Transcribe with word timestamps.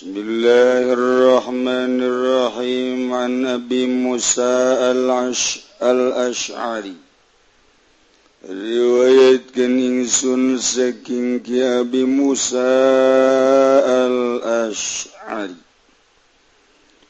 بسم 0.00 0.16
الله 0.16 0.92
الرحمن 0.92 2.02
الرحيم. 2.02 3.12
عن 3.14 3.46
أبي 3.46 3.86
موسى 3.86 4.40
العش 4.96 5.60
الأشعري. 5.82 6.94
رواية 8.50 9.52
إنسان 9.56 10.58
سكين 10.58 11.42
أبي 11.62 12.04
موسى 12.04 12.56
الأشعري. 14.08 15.60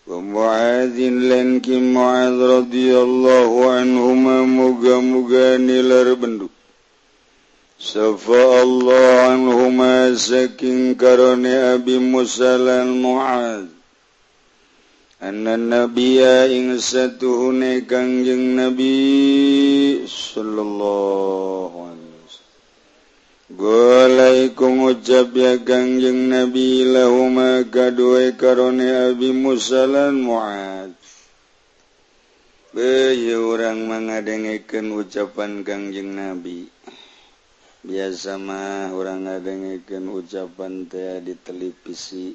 ومعاذ 0.06 0.98
لنك 0.98 1.68
معاذ 1.68 2.38
رضي 2.40 2.98
الله 2.98 3.70
عنهما 3.70 4.42
مغا 4.42 4.96
مغا 4.98 5.56
نيلر 5.56 6.14
Safa 7.80 8.60
Allah 8.60 9.32
anhuma 9.32 10.12
saking 10.12 11.00
karone 11.00 11.48
Abi 11.80 11.96
Musa 11.96 12.60
lan 12.60 13.00
Mu'ad. 13.00 13.72
Anna 15.24 15.56
nabiya 15.56 16.44
ing 16.52 16.76
satuhune 16.76 17.88
kangjeng 17.88 18.52
Nabi 18.52 20.04
sallallahu 20.04 21.76
alaihi 21.88 22.16
wasallam. 22.20 22.52
Golaikum 23.48 24.84
ucap 24.84 25.32
ya 25.32 25.56
kangjeng 25.64 26.28
Nabi 26.28 26.84
lahuma 26.84 27.64
kadue 27.64 28.36
karone 28.36 29.08
Abi 29.08 29.32
Musa 29.32 29.88
lan 29.88 30.20
Mu'ad. 30.20 30.92
Be 32.76 33.16
orang 33.32 33.88
mangadengekeun 33.88 34.92
ucapan 35.00 35.64
kangjeng 35.64 36.12
Nabi. 36.12 36.68
biasa 37.90 38.38
mah 38.38 38.94
orang 38.94 39.26
ngadengeken 39.26 40.06
ucapan 40.14 40.86
teh 40.86 41.18
di 41.26 41.34
televisi. 41.34 42.30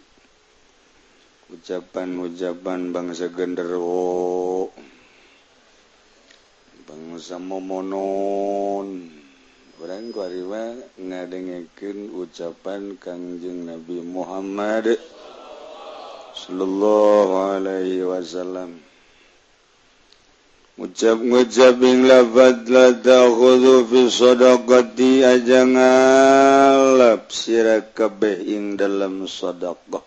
Ucapan-ucapan 1.47 2.91
bangsa 2.91 3.31
genderwo 3.31 4.67
bangsa 6.83 7.39
momonon. 7.39 9.07
Orang 9.79 10.11
kuariwa 10.11 10.75
ngadengeken 10.99 12.11
ucapan 12.11 12.99
kangjeng 12.99 13.71
Nabi 13.71 14.03
Muhammad 14.03 14.99
sallallahu 16.35 17.31
alaihi 17.55 18.03
wasallam. 18.03 18.75
ngucap-gucaping 20.75 22.03
lafatlatahudhu 22.03 23.87
fi 23.87 24.01
sodokoti 24.11 25.23
aja 25.23 25.63
ngalap 25.63 27.31
sira 27.31 27.79
kabeh 27.95 28.43
ing 28.43 28.75
dalam 28.75 29.23
sodokoh. 29.23 30.03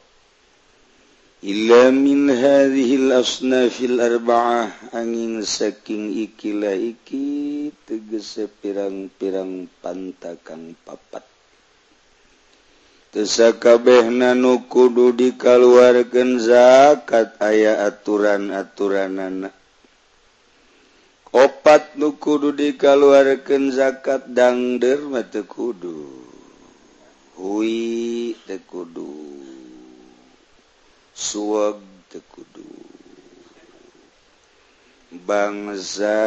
Ila 1.39 1.95
min 1.95 2.29
hadhil 2.29 3.15
asnafil 3.15 3.97
arba'ah 4.03 4.93
angin 4.93 5.41
saking 5.41 6.11
ikilah 6.11 6.75
iki 6.75 7.71
tegese 7.87 8.51
pirang-pirang 8.51 9.71
pantakan 9.79 10.75
papat. 10.83 11.23
Tesakabehna 13.15 14.35
nanu 14.37 14.69
kudu 14.69 15.17
dikaluarkan 15.17 16.43
zakat 16.43 17.39
aya 17.41 17.87
aturan-aturanana. 17.89 19.58
opat 21.45 21.95
nu 21.99 22.19
kudu 22.19 22.51
dikaluarkan 22.51 23.71
zakat 23.71 24.27
dangder 24.37 24.99
mata 25.07 25.47
kudu. 25.47 26.19
Hui 27.39 28.35
tekudu 28.51 29.15
suwab 31.15 31.79
tekudu 32.11 32.67
bangsa 35.23 36.19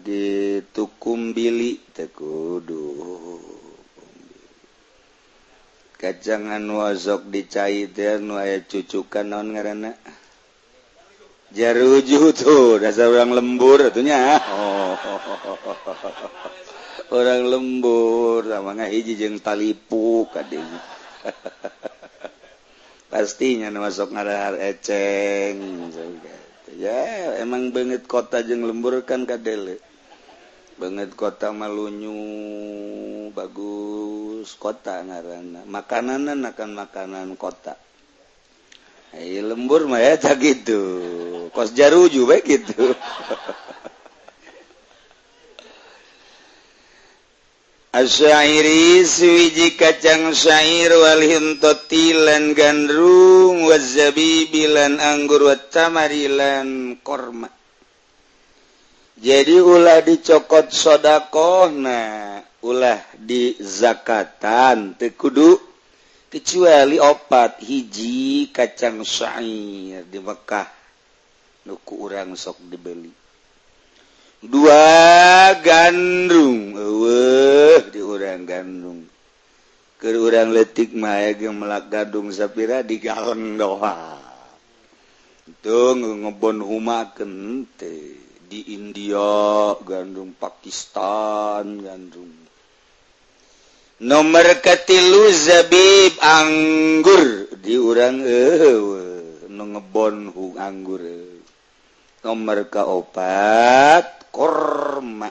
ditukum 0.00 1.36
Billy 1.36 1.76
tekudu 1.92 2.88
kacangan 6.00 6.64
wazok 6.72 7.28
dicait 7.28 7.92
ya 7.92 8.16
nu 8.16 8.40
aya 8.40 8.64
cucukan 8.64 9.28
non 9.28 9.52
ngarenak 9.52 10.00
jaruju 11.52 12.32
tuh 12.32 12.80
dasar 12.80 13.12
orang 13.12 13.36
lembur 13.36 13.84
itunya 13.84 14.40
oh. 14.40 14.96
orang 17.12 17.44
lembur. 17.44 18.48
Sama 18.48 18.72
nggak 18.72 18.92
hiji 18.92 19.12
jeng 19.20 19.36
talipu 19.38 20.24
kadenya 20.32 20.80
pastinya 23.12 23.68
masuk 23.68 24.16
ngarahar 24.16 24.56
eceng. 24.56 25.92
Ya 26.80 27.36
emang 27.44 27.68
banget 27.70 28.08
kota 28.08 28.40
jeng 28.40 28.64
lembur 28.64 29.04
kan 29.04 29.28
kadele 29.28 29.76
banget 30.80 31.12
kota 31.12 31.52
malunyu. 31.52 32.16
Bagus 33.32 34.56
kota 34.60 35.00
ngarana 35.04 35.64
makanan 35.68 36.48
akan 36.48 36.70
makanan 36.76 37.36
kota. 37.36 37.76
Lembur 39.20 39.84
ya 39.92 40.16
gitu. 40.16 40.80
Kos 41.52 41.76
jaruju 41.76 42.24
baik 42.24 42.44
gitu. 42.48 42.96
Asyairi 47.92 49.04
suwiji 49.04 49.76
kacang 49.76 50.32
syair 50.32 50.96
wal 50.96 51.20
hintotilan 51.20 52.56
gandrung 52.56 53.68
wazabi 53.68 54.48
bilan 54.48 54.96
anggur 54.96 55.44
wa 55.44 55.60
tamarilan 55.60 56.96
korma. 57.04 57.52
Jadi 59.20 59.60
ulah 59.60 60.00
dicokot 60.00 60.72
sodakoh 60.72 61.68
nah 61.68 62.40
ulah 62.64 62.96
di 63.12 63.60
zakatan 63.60 64.96
tekudu 64.96 65.71
kecuali 66.32 66.96
opat 66.96 67.60
hiji 67.60 68.48
kacang 68.48 69.04
syair 69.04 70.08
di 70.08 70.16
Mekkah. 70.16 70.64
Nuku 71.68 71.92
urang 72.00 72.32
sok 72.32 72.64
dibeli. 72.72 73.12
Dua 74.40 75.52
gandrung. 75.60 76.72
Uwuh, 76.72 77.84
di 77.92 78.00
urang 78.00 78.48
gandrung. 78.48 79.04
Ke 80.00 80.10
urang 80.16 80.50
letik 80.50 80.96
maya 80.96 81.36
gemelak 81.36 81.92
gadung 81.92 82.32
sapira 82.32 82.80
di 82.80 82.96
galon 82.98 83.60
doa. 83.60 84.18
Itu 85.46 85.94
ngebon 85.94 86.64
huma 86.64 87.12
kente 87.14 88.18
di 88.48 88.74
India 88.74 89.76
gandung 89.86 90.34
Pakistan 90.34 91.78
gandung 91.78 92.41
nomor 94.02 94.58
ketilu 94.58 95.30
zabib 95.30 96.18
anggur. 96.18 97.54
Diurang 97.62 98.18
eh, 98.26 98.66
ngebon 99.46 100.34
hu 100.34 100.58
anggur. 100.58 101.06
Nomor 102.26 102.66
keopat 102.66 104.34
korma. 104.34 105.30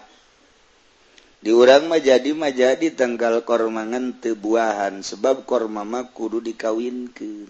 Diurang 1.42 1.92
mah 1.92 2.00
jadi 2.00 2.32
mah 2.32 2.54
jadi 2.54 2.96
tanggal 2.96 3.44
kormangan 3.44 4.24
tebuahan 4.24 5.04
sebab 5.04 5.44
korma 5.44 5.84
kudu 6.14 6.38
dikawinkan 6.38 7.50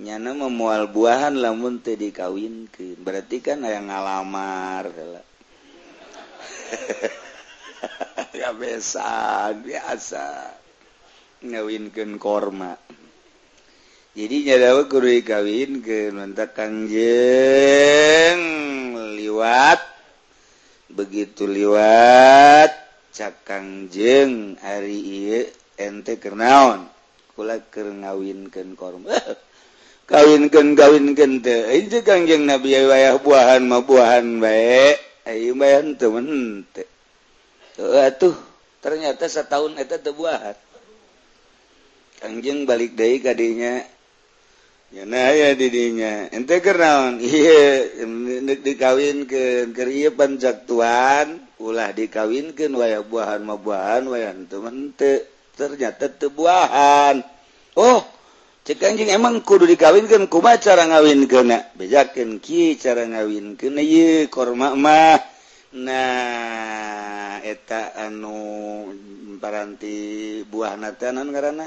nyana 0.00 0.32
memual 0.32 0.88
buahan 0.88 1.36
lamun 1.36 1.84
teu 1.84 2.00
dikawinkan 2.00 2.96
berarti 3.04 3.44
kan 3.44 3.60
yang 3.60 3.92
ngalamar 3.92 4.88
kebesan 8.32 9.62
biasa. 9.66 10.26
Ngawinkan 11.42 12.18
korma. 12.22 12.78
Jadi 14.12 14.44
nyadawa 14.44 14.86
guru 14.92 15.08
kawin 15.24 15.80
ke 15.80 16.12
nontak 16.12 16.52
kangjeng 16.52 18.40
liwat. 19.16 19.80
Begitu 20.92 21.48
liwat 21.48 22.68
cakangjeng 23.12 24.60
hari 24.60 25.00
iya 25.00 25.48
ente 25.80 26.20
kernaon 26.20 26.88
kula 27.32 27.64
keur 27.72 27.88
ngawinkeun 27.88 28.76
korma. 28.76 29.16
Eh, 29.16 29.36
kawinkeun 30.04 30.76
kawinkeun 30.76 31.40
teu 31.40 31.72
ieu 31.72 32.00
kangjeng 32.04 32.44
nabi 32.44 32.76
wayah 32.84 33.16
buahan 33.16 33.64
mah 33.64 33.80
buahan 33.80 34.40
bae. 34.44 35.00
Ayo 35.24 35.56
bayan 35.56 35.96
temen 35.96 36.68
teu 36.76 36.84
tuh 37.76 38.36
ternyata 38.82 39.24
setahun 39.30 39.78
itu 39.78 39.96
terbuat 39.96 40.56
Kangjeng 42.22 42.70
balik 42.70 42.94
dari 42.94 43.18
kadinya 43.18 43.82
ya 44.92 45.08
nah 45.08 45.32
ya 45.32 45.56
didinya 45.56 46.28
ente 46.28 46.60
kenaon 46.60 47.16
iya 47.24 47.88
dikawin 48.60 49.24
ke 49.24 49.72
keria 49.72 50.12
panjak 50.12 50.68
tuan 50.68 51.40
ulah 51.56 51.96
dikawin 51.96 52.52
ke 52.52 52.68
wayah 52.68 53.00
buahan 53.00 53.40
ma 53.40 53.56
buahan 53.56 54.04
wayah 54.04 54.36
temen 54.46 54.92
te, 54.92 55.24
ternyata 55.56 56.12
tebuahan 56.12 57.24
oh 57.80 58.04
cek 58.68 58.84
anjing 58.84 59.08
emang 59.08 59.40
kudu 59.40 59.64
dikawinkan 59.64 60.28
kuma 60.28 60.60
cara 60.60 60.84
ngawin 60.84 61.24
kena 61.24 61.72
bejakan 61.72 62.36
ki 62.36 62.76
cara 62.76 63.08
ngawin 63.08 63.56
kena 63.56 63.80
ye 63.80 64.28
korma 64.28 64.76
mah. 64.76 65.31
nah 65.72 67.40
eta 67.40 67.96
anu 67.96 68.36
paranti 69.40 69.96
buah 70.44 70.76
natanan 70.76 71.32
karena 71.32 71.64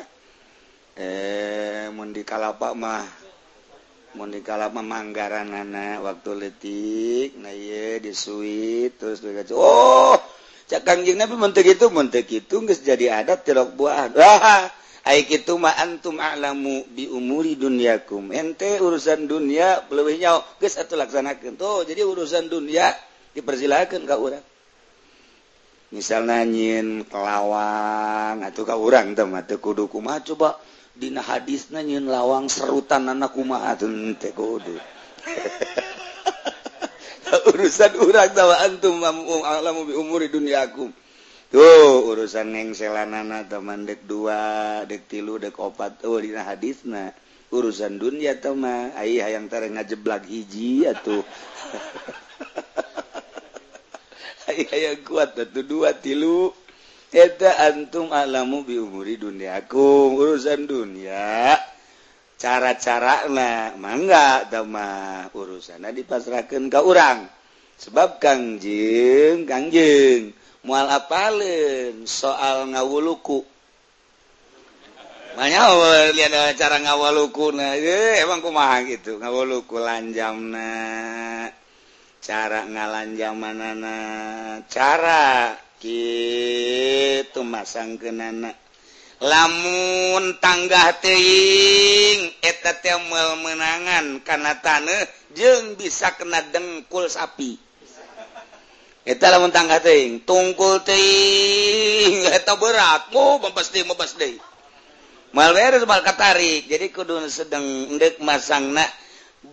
eh 0.93 1.89
mundi 1.89 2.21
kalapa 2.21 2.77
mah 2.77 3.01
mundi 4.13 4.45
kalapa 4.45 4.85
manggaran 4.85 5.49
anak 5.49 6.05
waktu 6.05 6.31
letik 6.37 7.29
nah 7.41 7.49
iya 7.49 7.97
disuit 7.97 8.93
terus 9.01 9.25
mereka 9.25 9.57
oh 9.57 10.21
cak 10.69 10.85
kangjeng 10.85 11.17
nabi 11.17 11.33
mentek 11.33 11.65
itu 11.65 11.89
mentek 11.89 12.29
itu 12.29 12.61
nggak 12.61 12.85
jadi 12.85 13.25
adat 13.25 13.41
celok 13.41 13.73
buah 13.73 14.13
ah 14.21 14.69
aik 15.05 15.45
itu 15.45 15.53
ma 15.57 15.73
antum 15.77 16.17
a'lamu 16.17 16.81
bi 16.89 17.05
umuri 17.05 17.53
dunyakum. 17.53 18.33
Ente 18.33 18.81
urusan 18.81 19.29
dunia 19.29 19.85
lebihnya 19.93 20.41
geus 20.57 20.81
atuh 20.81 20.97
laksanakeun. 20.97 21.61
Tuh 21.61 21.85
jadi 21.85 22.01
urusan 22.01 22.49
dunia 22.49 22.89
dipersilahkan 23.35 24.07
kau 24.07 24.31
orang 24.31 24.45
misal 25.91 26.25
nanyin 26.25 27.03
kelawang 27.05 28.41
atau 28.41 28.63
kau 28.63 28.81
orang 28.87 29.13
teman 29.13 29.43
teu 29.43 29.59
kudu 29.59 29.91
kuma 29.91 30.23
coba 30.23 30.57
dina 30.95 31.19
hadis 31.19 31.67
nanyin 31.69 32.07
lawang 32.07 32.47
serutan 32.47 33.11
anak 33.11 33.35
kumaha 33.35 33.75
teu 33.75 33.91
kudu. 34.31 34.79
Urusan 37.51 37.99
urang 37.99 38.31
tawa 38.31 38.63
antum 38.63 39.03
um 39.03 39.43
alamu 39.43 39.83
bi 39.89 39.93
umuri 39.97 40.31
dunyakum 40.31 40.93
tuh 41.51 42.07
urusan 42.07 42.53
ngengselanana 42.53 43.49
teman 43.49 43.83
dek 43.83 44.07
dua 44.07 44.85
dek 44.87 45.09
tilu 45.11 45.35
dek 45.41 45.57
opat 45.59 46.05
oh 46.07 46.21
dina 46.21 46.47
hadisna. 46.47 47.11
Urusan 47.53 48.01
dunia 48.01 48.41
teman 48.41 48.91
ayah 48.99 49.37
yang 49.37 49.45
tareng 49.47 49.77
ngajeblak 49.77 50.25
hiji 50.27 50.89
atuh. 50.89 51.21
kuat 55.07 55.37
dua 55.53 55.97
tilu. 55.97 56.53
Eta 57.15 57.71
antum 57.71 58.11
alamu 58.11 58.67
bi 58.67 58.75
umuri 58.75 59.15
duniaku 59.15 60.19
urusan 60.19 60.67
dunia. 60.67 61.55
Cara-cara 62.35 63.31
nah 63.31 63.71
mangga 63.79 64.43
dama 64.51 65.23
urusan 65.31 65.87
dipasrahkan 65.95 66.67
ke 66.67 66.79
orang 66.83 67.23
sebab 67.79 68.19
Kangjeng 68.19 69.47
Kangjeng 69.47 70.35
mual 70.67 70.91
apalin 70.91 72.03
soal 72.03 72.67
ngawuluku. 72.75 73.47
Banyak 75.35 75.63
lihat 76.15 76.55
cara 76.55 76.79
ngawaluku 76.79 77.51
nah 77.51 77.75
emang 78.19 78.39
kumaha 78.39 78.87
gitu? 78.87 79.19
Ngawaluku 79.19 79.75
lanjam 79.79 80.51
na. 80.51 80.67
cara 82.25 82.65
ngalan 82.65 83.13
zamanana 83.13 83.97
cara 84.65 85.53
gitu 85.77 87.45
masang 87.45 88.01
ke 88.01 88.09
nana 88.09 88.49
lamun 89.21 90.41
tangga 90.41 90.97
teing 90.99 92.33
eta 92.41 92.81
temel 92.81 93.45
menangan 93.45 94.25
karena 94.25 94.57
tanah 94.57 95.05
jeng 95.37 95.77
bisa 95.79 96.17
kena 96.19 96.41
dengkul 96.51 97.07
sapi. 97.07 97.61
Eta 99.05 99.29
lamun 99.29 99.53
tangga 99.53 99.79
teing 99.79 100.25
tungkul 100.25 100.81
teing 100.81 102.25
eta 102.33 102.57
berat. 102.57 103.13
Mau 103.13 103.37
bebas 103.37 103.69
deh 103.69 103.85
bebas 103.85 104.17
deh. 104.17 104.35
Mal 105.31 105.51
beres 105.51 105.83
mal 105.85 106.01
katarik 106.01 106.67
jadi 106.67 106.89
kudu 106.89 107.27
sedeng 107.27 107.95
ndek 107.95 108.23
masang 108.23 108.71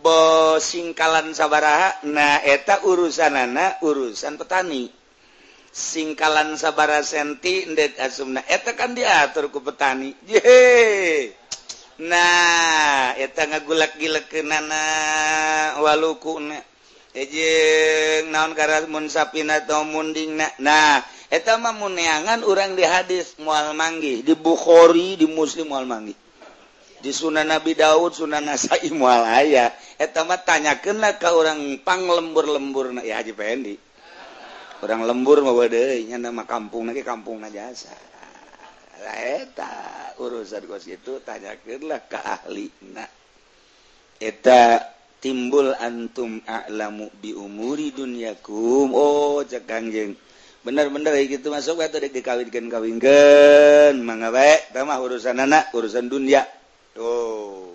bos 0.01 0.65
singkalan 0.65 1.37
sabaraha 1.37 2.01
nah 2.09 2.41
eta 2.41 2.81
urusan 2.89 3.37
anak 3.37 3.85
urusan 3.85 4.41
petani. 4.41 4.89
Singkalan 5.73 6.57
sabara 6.61 7.01
senti 7.01 7.65
ndet 7.69 7.97
asumna 8.01 8.41
eta 8.49 8.73
kan 8.73 8.97
diatur 8.97 9.53
ku 9.53 9.61
petani. 9.61 10.17
Yehe. 10.25 11.37
nah 12.03 13.13
eta 13.15 13.47
ngagulak 13.47 14.01
gilek 14.01 14.33
kenana 14.33 14.83
waluku 15.79 16.41
na 16.41 16.59
ejeng 17.13 18.33
naon 18.33 18.57
karat 18.57 18.89
mun 18.89 19.07
sapina 19.13 19.61
atau 19.61 19.85
munding 19.85 20.35
na 20.35 20.49
nah 20.57 21.05
eta 21.29 21.61
mah 21.61 21.77
muneangan 21.77 22.43
orang 22.49 22.75
di 22.75 22.83
hadis 22.83 23.37
mual 23.39 23.77
manggih 23.77 24.25
di 24.25 24.33
Bukhari 24.33 25.21
di 25.21 25.29
Muslim 25.29 25.69
mual 25.69 25.85
manggih. 25.85 26.17
di 27.03 27.11
Sunan 27.11 27.51
Nabi 27.51 27.75
Daud 27.75 28.15
Sunan 28.15 28.47
Nasai 28.47 28.87
mualaya 28.95 29.75
eta 29.99 30.23
mah 30.23 30.39
tanyakeun 30.47 31.03
ka 31.19 31.35
urang 31.35 31.83
pang 31.83 32.07
lembur-lembur 32.07 32.95
ya 33.03 33.19
Haji 33.19 33.35
Pendi 33.35 33.75
urang 34.87 35.03
lembur 35.03 35.43
mah 35.43 35.55
deui 35.67 36.07
nya 36.07 36.23
nama 36.23 36.47
kampung 36.47 36.95
ge 36.95 37.03
kampung 37.03 37.43
jasa. 37.51 37.91
Lah 39.03 39.19
eta 39.19 39.75
urusan 40.23 40.63
kos 40.71 40.87
itu 40.87 41.19
tanyakeunlah 41.27 42.07
ka 42.07 42.23
ahlina 42.23 43.07
eta 44.23 44.79
timbul 45.19 45.75
antum 45.75 46.39
a'lamu 46.47 47.11
bi 47.19 47.35
umuri 47.35 47.91
dunyakum. 47.91 48.95
Oh 48.95 49.43
cek 49.43 49.67
kangjeng 49.67 50.15
bener-bener 50.63 51.19
gitu 51.27 51.51
masuk 51.51 51.83
atau 51.83 51.99
dikawinkan 51.99 52.71
kawinkan 52.71 53.99
mangga 53.99 54.31
baik 54.31 54.71
tamah 54.71 55.03
urusan 55.03 55.43
anak 55.43 55.75
urusan 55.75 56.07
dunia. 56.07 56.62
Oh. 57.01 57.73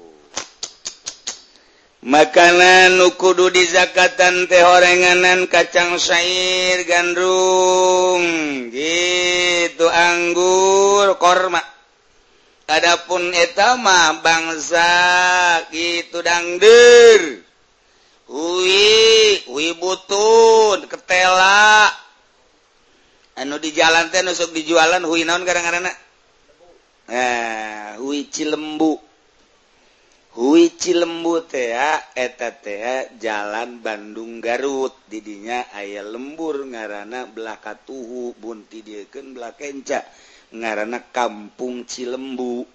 makanan 2.07 3.01
nukudu 3.01 3.51
di 3.51 3.67
zakatan 3.67 4.47
teh 4.47 4.63
orenganan 4.63 5.49
kacang 5.51 5.99
syair 5.99 6.87
gandrung. 6.87 8.23
Gitu 8.69 9.85
anggur 9.89 11.17
korma. 11.19 11.59
Adapun 12.67 13.31
etama 13.31 14.19
bangsa 14.23 14.91
gitu 15.71 16.21
dangder. 16.21 17.41
Wi 18.27 19.39
wi 19.49 19.67
butun 19.75 20.85
ketela. 20.85 21.89
Anu 23.37 23.57
di 23.57 23.73
jalan 23.73 24.13
teh 24.13 24.21
nusuk 24.21 24.53
dijualan 24.53 25.01
hui 25.05 25.25
naon 25.25 25.45
kadang-kadang 25.45 25.85
nah 25.85 25.97
eh, 27.11 27.89
hui 28.01 28.27
cilembu. 28.27 29.06
Hui 30.37 30.69
Cilembu 30.69 31.49
teh 31.49 31.73
Jalan 33.17 33.81
Bandung 33.81 34.37
Garut. 34.37 34.93
Didinya 35.09 35.65
ayah 35.73 36.05
lembur 36.05 36.61
ngarana 36.61 37.25
belaka 37.25 37.73
tuhu 37.73 38.37
bunti 38.37 38.85
diaken 38.85 39.33
belakca 39.33 40.05
ngarana 40.53 41.09
Kampung 41.09 41.89
Cilembu. 41.89 42.69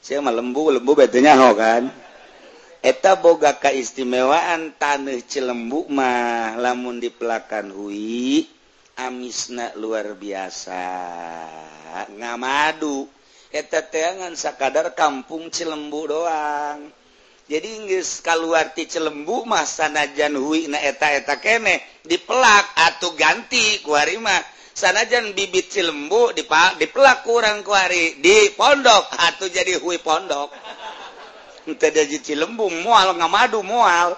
Saya 0.00 0.24
lembu 0.32 0.72
lembu 0.72 0.96
betulnya 0.96 1.36
ho 1.36 1.52
kan? 1.52 1.92
Eta 2.80 3.20
boga 3.20 3.60
keistimewaan 3.60 4.72
tanah 4.80 5.20
Cilembu 5.28 5.84
mah 5.92 6.56
lamun 6.56 6.96
di 6.96 7.12
pelakan 7.12 7.76
Hui 7.76 8.48
amisna 8.96 9.76
luar 9.76 10.16
biasa. 10.16 10.80
Ngamadu. 12.16 13.19
Teangan 13.50 14.32
sakadar 14.38 14.94
kampung 14.94 15.50
Cilembu 15.50 16.06
doang. 16.06 16.90
Jadi 17.50 17.82
Inggris 17.82 18.22
kaluarti 18.22 18.86
Cilembu 18.86 19.42
mah 19.42 19.66
sanajan 19.66 20.38
Hui 20.38 20.70
na 20.70 20.78
eta 20.78 21.10
eta 21.10 21.42
kene 21.42 21.82
dipelak 22.06 22.66
atau 22.78 23.18
ganti 23.18 23.82
kuarima 23.82 24.38
sanajan 24.80 25.34
bibit 25.36 25.68
cilembu 25.68 26.32
di 26.32 26.46
di 26.78 26.86
pelak 26.88 27.26
kurang 27.26 27.60
kuari 27.66 28.16
di 28.22 28.54
pondok 28.56 29.04
atau 29.12 29.46
jadi 29.50 29.76
hui 29.76 29.98
pondok. 30.00 30.48
Jadi 31.68 32.16
cilembu 32.22 32.70
mual 32.80 33.18
ngamadu 33.18 33.60
mual. 33.60 34.16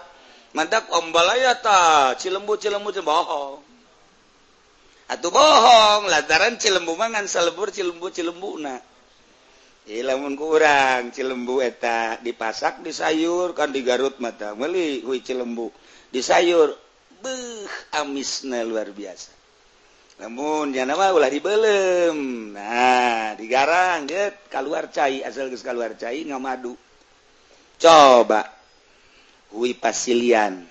Mantap 0.52 0.92
ombalaya 0.92 1.56
ta 1.58 2.12
cilembu 2.20 2.60
cilembu 2.60 2.92
bohong. 3.00 3.64
Atau 5.08 5.28
bohong 5.32 6.06
lantaran 6.06 6.60
cilembu 6.60 6.92
mangan 6.94 7.24
salebur 7.24 7.72
cilembu 7.72 8.12
cilembu 8.12 8.60
na 8.60 8.76
lamun 9.82 10.38
ke 10.38 10.44
urang 10.46 11.10
cilembu 11.10 11.58
eta 11.58 12.22
dipasak 12.22 12.86
di 12.86 12.94
sayur 12.94 13.50
kan 13.50 13.74
di 13.74 13.82
Garut 13.82 14.22
mata 14.22 14.54
meli 14.54 15.02
hui 15.02 15.18
cilembu. 15.18 15.74
Di 16.06 16.22
sayur 16.22 16.70
beh 17.18 17.98
amisna 17.98 18.62
luar 18.62 18.94
biasa. 18.94 19.34
Namun 20.22 20.70
jangan 20.70 20.94
nama 20.94 21.10
ulah 21.10 21.26
dibelem. 21.26 22.18
Nah 22.54 23.34
digarang 23.34 24.06
get 24.06 24.46
keluar 24.46 24.86
cai 24.86 25.26
asal 25.26 25.50
geus 25.50 25.66
keluar 25.66 25.98
cai 25.98 26.22
ngamadu. 26.30 26.78
Coba 27.82 28.46
hui 29.50 29.74
pasilian. 29.74 30.62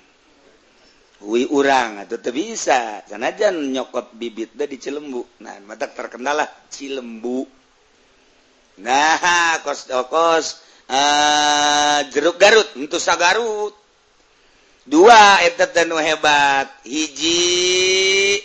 Hui 1.20 1.46
urang 1.52 2.00
atau 2.00 2.16
teu 2.16 2.32
bisa. 2.32 3.04
Sanajan 3.04 3.76
nyokot 3.76 4.16
bibit 4.16 4.56
deh 4.56 4.72
di 4.72 4.80
cilembu. 4.80 5.44
Nah 5.44 5.60
mata 5.68 5.92
terkendala 5.92 6.48
cilembu. 6.72 7.61
nah 8.82 9.62
kos 9.62 9.86
kos 10.10 10.72
uh, 10.92 12.00
jeruk 12.12 12.36
Garut 12.38 12.68
untuk 12.76 13.00
sa 13.00 13.16
Garut. 13.16 13.74
Dua 14.82 15.46
etet 15.46 15.78
dan 15.78 15.94
hebat. 16.02 16.68
Hiji 16.84 18.42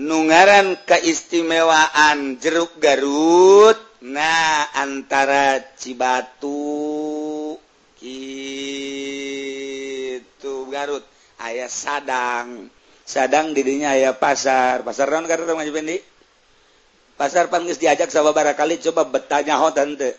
nungaran 0.00 0.80
keistimewaan 0.88 2.40
jeruk 2.40 2.80
Garut 2.82 3.78
nah 4.06 4.70
antara 4.76 5.62
Cibatu 5.78 7.54
itu 8.00 10.54
Garut. 10.72 11.04
Ayah 11.36 11.70
sadang. 11.70 12.72
Sadang 13.06 13.54
didinya 13.54 13.94
ayah 13.94 14.18
pasar. 14.18 14.82
Pasar 14.82 15.12
non 15.12 15.28
Garut 15.28 15.46
Mas 15.54 15.70
Bendi 15.70 16.15
pasar 17.16 17.48
panggis 17.48 17.80
diajak 17.80 18.12
sama 18.12 18.36
barakali 18.36 18.76
coba 18.80 19.08
betanya 19.08 19.56
ho 19.60 19.72
teh 19.72 20.14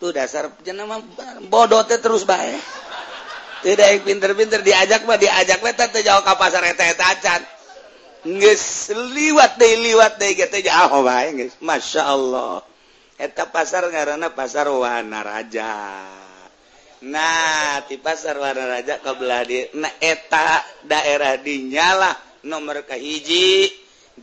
tuh 0.00 0.10
dasar 0.10 0.48
jenama 0.64 1.04
bodoh 1.52 1.84
teh 1.84 2.00
terus 2.00 2.24
baik 2.24 2.58
tidak 3.58 3.86
yang 3.90 4.02
pinter-pinter 4.06 4.60
diajak 4.62 5.02
mah 5.02 5.18
diajak 5.18 5.58
mah 5.58 5.74
tante 5.74 5.98
jauh 6.06 6.22
ke 6.22 6.32
pasar 6.38 6.62
eta 6.62 6.84
eta 6.86 7.04
acan. 7.10 7.42
Nges 8.28 8.94
liwat 8.94 9.58
deh 9.58 9.74
liwat 9.82 10.14
deh 10.18 10.34
kita 10.38 10.62
jauh 10.62 11.02
baik 11.02 11.30
nges 11.42 11.54
masya 11.58 12.02
Allah. 12.06 12.62
Eta 13.18 13.50
pasar 13.50 13.90
karena 13.90 14.30
pasar 14.30 14.70
wana 14.70 15.26
raja 15.26 15.74
nah 16.98 17.78
di 17.86 17.94
pasar 17.94 18.34
warna 18.42 18.74
raja 18.74 18.98
kebelah 18.98 19.46
di 19.46 19.70
nah 19.78 19.90
eta 20.02 20.66
daerah 20.82 21.38
dinyalah 21.38 22.14
nomor 22.46 22.82
hiji. 22.90 23.70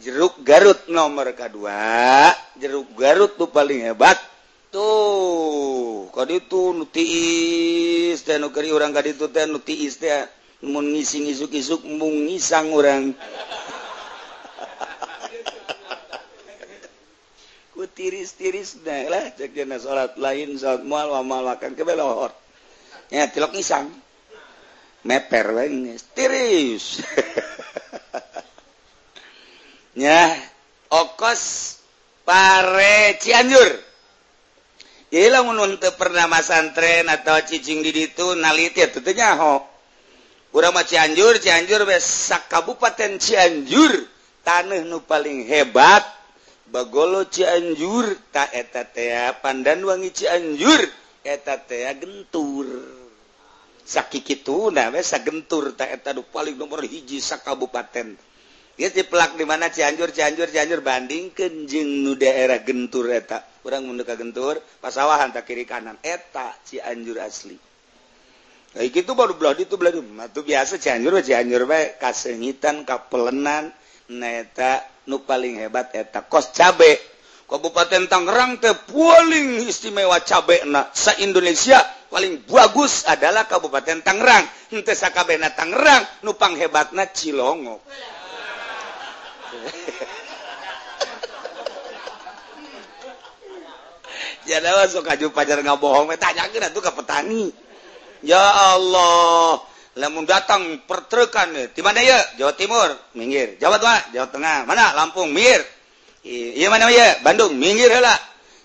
jeruk 0.01 0.41
Garut 0.43 0.87
nomor 0.91 1.31
K2 1.31 1.59
jeruk 2.59 2.87
Garut 2.95 3.35
tuh 3.35 3.51
paling 3.51 3.83
hebat. 3.91 4.17
Tuh 4.71 6.11
kau 6.11 6.27
itu 6.27 6.75
nutiis 6.75 8.19
dan 8.27 8.43
nukeri 8.43 8.71
orang 8.75 8.91
kadi 8.91 9.15
itu 9.15 9.31
teh 9.31 9.47
nutiis 9.47 9.95
teh 9.99 10.27
mau 10.67 10.83
ngising 10.83 11.31
isuk 11.31 11.51
isuk 11.55 11.83
mung 11.87 12.27
ngisang 12.27 12.71
orang 12.75 13.13
ku 17.75 17.83
tiris 17.87 18.35
tiris 18.39 18.79
dah 18.83 19.07
lah 19.11 19.31
cek 19.35 19.51
jana 19.55 19.79
sholat 19.79 20.15
lain 20.19 20.59
sholat 20.59 20.83
mual 20.83 21.11
wamal 21.11 21.43
makan 21.43 21.75
kebelohor 21.75 22.35
ya 23.09 23.29
tilok 23.29 23.53
ngisang. 23.53 23.91
Meper 25.05 25.53
lain 25.53 25.93
tiris. 26.17 26.97
ya 29.95 30.35
okos 30.91 31.75
pare 32.27 33.15
Cianjur. 33.17 33.81
Hilang 35.15 35.47
menuntut 35.47 35.95
pernah 35.95 36.27
santren 36.43 37.07
atau 37.07 37.39
cicing 37.39 37.79
di 37.79 38.11
itu 38.11 38.35
naliti 38.35 38.83
tentunya 38.91 39.31
ho 39.39 39.63
urang 40.51 40.75
mah 40.75 40.83
Cianjur 40.83 41.39
Cianjur 41.39 41.87
besak 41.87 42.51
kabupaten 42.51 43.15
Cianjur. 43.15 44.11
Tanah 44.45 44.85
nu 44.85 45.01
paling 45.01 45.47
hebat 45.47 46.03
bagolo 46.67 47.25
Cianjur. 47.31 48.19
Ta 48.35 48.51
eta 48.51 48.83
teh 48.83 49.15
pandan 49.39 49.87
wangi 49.87 50.11
Cianjur. 50.11 50.83
Eta 51.23 51.63
teh 51.63 51.87
gentur. 51.95 52.67
Sakiki 53.85 54.41
tuna 54.41 54.89
we 54.91 54.99
gentur 54.99 55.71
ta 55.77 55.87
eta 55.87 56.11
nu 56.11 56.27
paling 56.27 56.57
nomor 56.59 56.83
hiji 56.83 57.21
sak 57.21 57.45
kabupaten 57.45 58.17
dia 58.75 58.91
diplak 58.91 59.39
di 59.39 59.47
mana? 59.47 59.71
Cianjur 59.71 60.11
Cianjur 60.11 60.51
Cianjur. 60.51 60.83
Banding 60.83 61.31
kenjing 61.31 62.03
nu 62.03 62.19
daerah 62.19 62.59
gentur 62.59 63.07
eta. 63.07 63.39
Kurang 63.63 63.87
munduk 63.87 64.11
gentur 64.11 64.59
pasawahan 64.83 65.31
tak 65.31 65.47
kiri 65.47 65.63
kanan. 65.63 65.95
Eta 66.03 66.51
Cianjur 66.67 67.15
asli. 67.23 67.55
Kayak 68.75 68.91
gitu 68.91 69.15
baru 69.15 69.39
belah 69.39 69.55
itu 69.55 69.79
belah 69.79 69.95
itu 69.95 70.41
biasa 70.43 70.75
Cianjur 70.75 71.23
Cianjur 71.23 71.63
baik 71.63 72.03
kasengitan 72.03 72.83
kapelenan. 72.83 73.71
Neta 74.11 74.83
nu 75.07 75.23
paling 75.23 75.55
hebat 75.55 75.95
eta 75.95 76.27
kos 76.27 76.51
cabe. 76.51 76.99
Kabupaten 77.47 78.11
Tangerang 78.11 78.59
teh 78.59 78.75
paling 78.91 79.63
istimewa 79.63 80.19
cabe 80.19 80.67
na. 80.67 80.91
Sa 80.91 81.15
Indonesia 81.23 81.79
paling 82.11 82.43
bagus 82.43 83.07
adalah 83.07 83.47
Kabupaten 83.47 84.03
Tangerang. 84.03 84.43
Henteu 84.67 84.91
sakabehna 84.91 85.55
Tangerang 85.55 86.03
nupang 86.27 86.59
hebatna 86.59 87.07
Cilongok. 87.07 87.79
Ya 94.45 94.61
masuk 94.61 95.01
kaju 95.01 95.25
pajar 95.33 95.57
nggak 95.59 95.79
bohong 95.81 96.07
tanya 96.21 96.45
tuh 96.69 96.81
ke 96.81 96.91
petani. 96.93 97.49
Ya 98.25 98.41
Allah 98.41 99.61
lamun 99.95 100.25
datang 100.25 100.81
pertrekan 100.85 101.53
nih 101.53 101.71
di 101.71 101.81
mana 101.81 101.99
ya? 102.01 102.17
Jawa 102.41 102.53
Timur 102.57 102.89
minggir. 103.17 103.57
Jawa 103.61 103.77
Tengah 103.81 104.01
Jawa 104.13 104.27
Tengah. 104.29 104.57
Mana? 104.65 104.93
Lampung 104.97 105.29
minggir. 105.33 105.61
Iya 106.25 106.73
mana 106.73 106.89
ya? 106.89 107.21
Bandung 107.21 107.53
minggir 107.57 107.89
lah. 108.01 108.17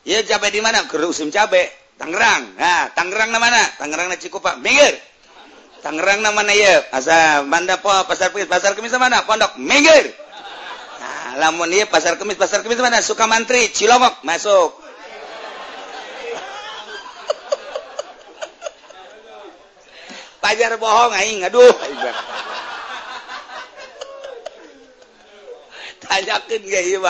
Iya 0.05 0.25
cabe 0.25 0.49
di 0.53 0.61
mana? 0.65 0.85
Kerusim 0.89 1.29
cabe. 1.29 1.69
Tangerang. 2.01 2.57
Nah 2.57 2.89
Tangerang 2.97 3.33
mana? 3.37 3.61
Tangerang 3.77 4.09
na 4.09 4.17
Cikupa. 4.17 4.57
Minggir. 4.61 4.97
Tangerang 5.85 6.25
mana 6.25 6.53
ya? 6.53 6.89
Asa 6.93 7.45
Manda 7.45 7.81
po 7.81 7.93
pasar 8.09 8.33
pasar 8.33 8.73
kemis 8.77 8.97
mana? 8.97 9.25
Pondok. 9.25 9.61
Minggir 9.61 10.13
lamun 11.39 11.71
dia 11.71 11.87
pasar 11.87 12.19
kemis 12.19 12.35
pasar 12.35 12.65
kemis 12.65 12.81
mana? 12.83 12.99
Suka 13.05 13.27
mantri 13.31 13.71
cilongok 13.71 14.25
masuk. 14.27 14.73
Pajar 20.43 20.75
bohong 20.81 21.13
aing 21.15 21.45
aduh. 21.47 21.71
Tanyakeun 26.03 26.67
ge 26.67 26.81
ieu 26.91 27.07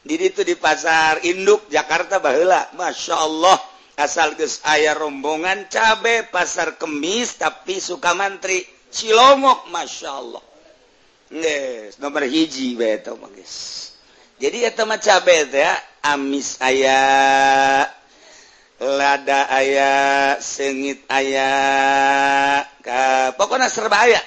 di 0.00 0.16
ditu 0.16 0.40
di 0.40 0.56
pasar 0.56 1.20
induk 1.28 1.68
Jakarta 1.68 2.16
baheula. 2.22 2.72
Masya 2.78 3.16
Allah 3.20 3.60
asal 4.00 4.32
geus 4.32 4.64
aya 4.64 4.96
rombongan 4.96 5.68
cabe 5.68 6.24
pasar 6.32 6.80
kemis 6.80 7.36
tapi 7.36 7.76
suka 7.76 8.16
mantri 8.16 8.64
cilongok 8.88 9.68
Masya 9.68 10.08
Allah. 10.08 10.40
Yes, 11.30 12.02
nomor 12.02 12.26
hiji 12.26 12.74
beto 12.74 13.14
magis. 13.14 13.94
Jadi 14.42 14.66
eta 14.66 14.82
mah 14.82 14.98
cabe 14.98 15.46
teh 15.46 15.62
ya, 15.62 15.78
amis 16.10 16.58
aya, 16.58 17.86
lada 18.82 19.46
aya, 19.46 19.94
sengit 20.42 21.06
aya, 21.06 21.54
ka 22.82 23.30
pokona 23.38 23.70
serba 23.70 24.10
aya. 24.10 24.18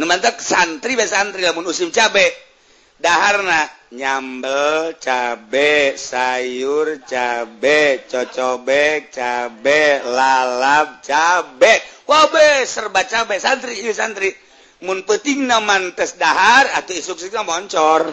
Nu 0.00 0.08
mantap 0.08 0.40
santri 0.40 0.96
be 0.96 1.04
santri 1.04 1.44
lamun 1.44 1.68
usim 1.68 1.92
cabe. 1.92 2.24
Daharna 2.96 3.68
nyambel 3.92 4.96
cabe, 4.96 5.92
sayur 6.00 7.04
cabe, 7.04 8.08
cocobek 8.08 9.12
cabe, 9.12 10.00
lalap 10.08 11.04
cabe. 11.04 11.84
Wabe 12.08 12.64
serba 12.64 13.04
cabe 13.04 13.36
santri 13.36 13.84
ieu 13.84 13.92
santri. 13.92 14.45
Peting 14.80 15.48
mantes 15.64 16.20
dahar 16.20 16.68
atau 16.76 16.92
isuk 16.92 17.16
moncor. 17.44 18.12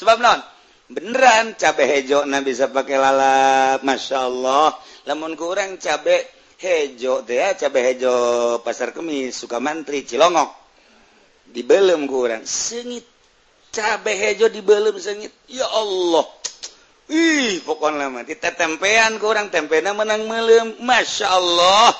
Sebab 0.00 0.16
non 0.22 0.40
beneran 0.90 1.54
cabe 1.54 1.86
hejo 1.86 2.26
nah 2.26 2.42
bisa 2.42 2.70
pakai 2.70 2.96
lalap 2.98 3.82
Masya 3.82 4.18
Allah. 4.22 4.74
Namun 5.10 5.34
kurang 5.34 5.76
cabe 5.82 6.30
hejo 6.60 7.26
deh 7.26 7.56
cabe 7.58 7.80
hejo 7.82 8.14
pasar 8.62 8.94
kemis 8.94 9.34
suka 9.34 9.58
mantri 9.58 10.06
Cilongok. 10.06 10.50
Di 11.50 11.66
belum 11.66 12.06
kurang. 12.06 12.46
Sengit. 12.46 13.02
Cabe 13.70 14.14
hejo 14.14 14.46
di 14.46 14.62
belum 14.62 14.94
sengit. 14.98 15.34
Ya 15.50 15.66
Allah 15.66 16.26
Ih, 17.10 17.58
pokok 17.66 17.90
lama 17.90 18.22
kita 18.22 18.54
tempean 18.54 19.18
kurang 19.18 19.50
tempe 19.50 19.82
menang 19.82 20.30
melem 20.30 20.78
Masya 20.78 21.26
Allah 21.26 21.90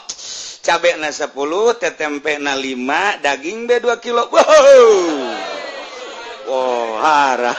cabek 0.62 1.02
na 1.02 1.10
10 1.10 1.34
tetempe 1.82 2.38
na 2.38 2.54
5 2.54 3.18
daging 3.18 3.66
B 3.66 3.82
2 3.82 3.90
kilo. 3.98 4.30
Wow. 4.30 4.46
wow 6.46 7.02
harah. 7.02 7.58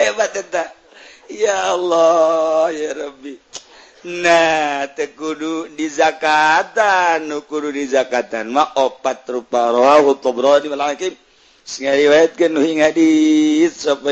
Hebat 0.00 0.32
eta 0.32 0.72
ya 1.28 1.76
Allah 1.76 2.72
ya 2.72 2.96
Rabbi. 3.04 3.36
Nah 4.24 4.88
tekudu 4.96 5.76
di 5.76 5.92
zakatan 5.92 7.28
nu 7.28 7.44
kudu 7.44 7.68
di 7.68 7.84
zakatan 7.84 8.48
ma 8.48 8.64
opat 8.80 9.28
rupa 9.28 9.68
rawahu 9.68 10.16
tobroni 10.24 10.72
wal 10.72 10.80
hakim 10.88 11.25
riwayatkan 11.98 12.54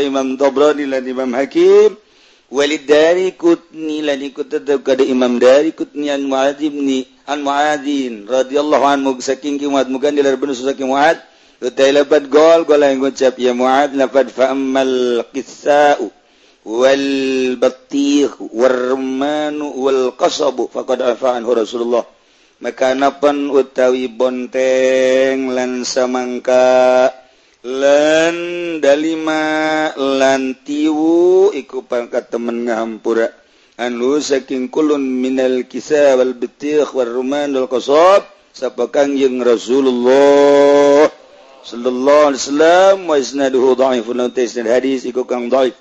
Imam 0.03 0.35
dobro 0.35 0.75
Imam 0.75 1.31
Hakim. 1.39 1.95
Walid 2.51 2.83
dari 2.91 3.31
Imam 5.07 5.39
dari 5.39 5.71
kutnian 5.71 6.27
muadzim 6.27 6.75
ni. 6.75 7.07
An 7.31 7.47
muadzin 7.47 8.27
radhiyallahu 8.27 8.85
anhu 8.85 9.23
saking 9.23 9.63
ki 9.63 9.71
Muad 9.71 9.87
mugan 9.87 10.19
dilar 10.19 10.35
bin 10.35 10.51
saking 10.51 10.91
Muad 10.91 11.23
utailabat 11.63 12.29
gol 12.29 12.67
gol 12.69 12.83
yang 12.85 13.01
ngucap 13.01 13.39
ya 13.41 13.57
muad 13.57 13.97
lafad 13.97 14.29
fa'ammal 14.29 15.25
qissa'u 15.33 16.13
wal 16.69 17.09
batih 17.57 18.29
warmanu 18.53 19.73
wal 19.79 20.13
qasabu 20.19 20.69
faqad 20.69 21.01
afa'anhu 21.01 21.55
Rasulullah. 21.55 22.05
Maka 22.61 22.93
napan 22.99 23.47
utawi 23.49 24.11
bonteng 24.11 25.55
lan 25.55 25.87
samangka 25.87 27.24
landalima 27.65 29.41
lantiwu 29.97 31.49
iku 31.57 31.81
pangkat 31.89 32.29
temen 32.29 32.69
ngahampura. 32.69 33.33
Anu 33.81 34.21
saking 34.21 34.69
kulun 34.69 35.01
minal 35.01 35.65
kisah 35.67 36.15
wal 36.21 36.37
betiq 36.37 36.93
war 36.93 37.09
ruman 37.09 37.51
wal 37.57 37.67
qasab 37.67 38.29
sapa 38.55 38.87
kangjeng 38.93 39.43
Rasulullah 39.43 41.11
sallallahu 41.65 42.31
alaihi 42.31 42.43
wasallam 42.45 42.97
wa 43.09 43.17
isnaduhu 43.19 43.75
dhaifun 43.75 44.31
isnad 44.37 44.69
hadis 44.69 45.09
iku 45.09 45.25
kang 45.25 45.49
dhaif. 45.49 45.75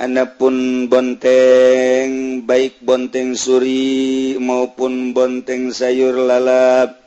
Anapun 0.00 0.88
bonteng 0.88 2.40
baik 2.48 2.80
bonteng 2.80 3.36
suri 3.36 4.40
maupun 4.40 5.12
bonteng 5.12 5.68
sayur 5.76 6.16
lalap 6.16 6.99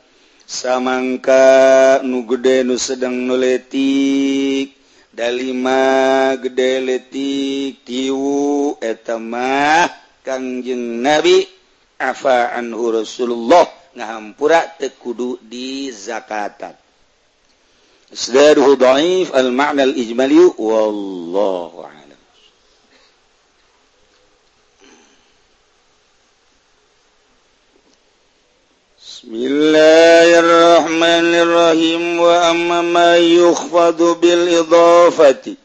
samangka 0.46 2.00
nu 2.06 2.24
gede 2.28 2.62
nu 2.62 2.76
sedang 2.78 3.16
nuletik 3.28 4.76
dalima 5.10 6.36
gede 6.38 6.70
letik 6.84 7.84
tiwu 7.84 8.76
etamah 8.78 10.04
Kangjeng 10.24 11.04
Nabi 11.04 11.44
afa 12.00 12.56
anhu 12.56 12.96
Rasulullah 12.96 13.68
ngahampura 13.92 14.72
tekudu 14.80 15.36
di 15.44 15.92
zakatan. 15.92 16.72
Isdaruhu 18.08 18.72
dhaif 18.80 19.36
al-ma'na 19.36 19.84
al-ijmali 19.84 20.40
wallahu 20.56 21.84
a'lam. 21.84 22.03
Bismillahirrahmanirrahim. 29.24 32.20
Wa 32.20 32.52
amma 32.52 32.84
ma 32.84 33.16
yukhfadu 33.16 34.20
bil 34.20 34.52
idhafati. 34.52 35.56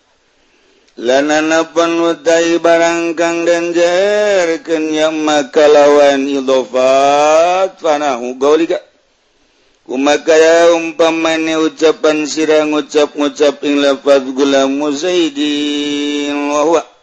Lan 0.96 1.28
anapan 1.28 2.00
utai 2.00 2.56
barang 2.56 3.20
kang 3.20 3.44
den 3.44 3.76
jaerkeun 3.76 4.96
ya 4.96 5.12
makalawan 5.12 6.24
idhafat. 6.24 7.84
Fanahu. 7.84 8.40
Gaulika 8.40 8.80
kumakaya 9.84 10.72
umpamane 10.80 11.60
ucapan 11.60 12.24
sirang 12.32 12.72
ucap-ucap 12.72 13.60
ing 13.68 13.84
lafaz 13.84 14.24
gulam 14.24 14.80
muzaidin. 14.80 16.48
Wa 16.48 16.64
huwa. 16.64 16.99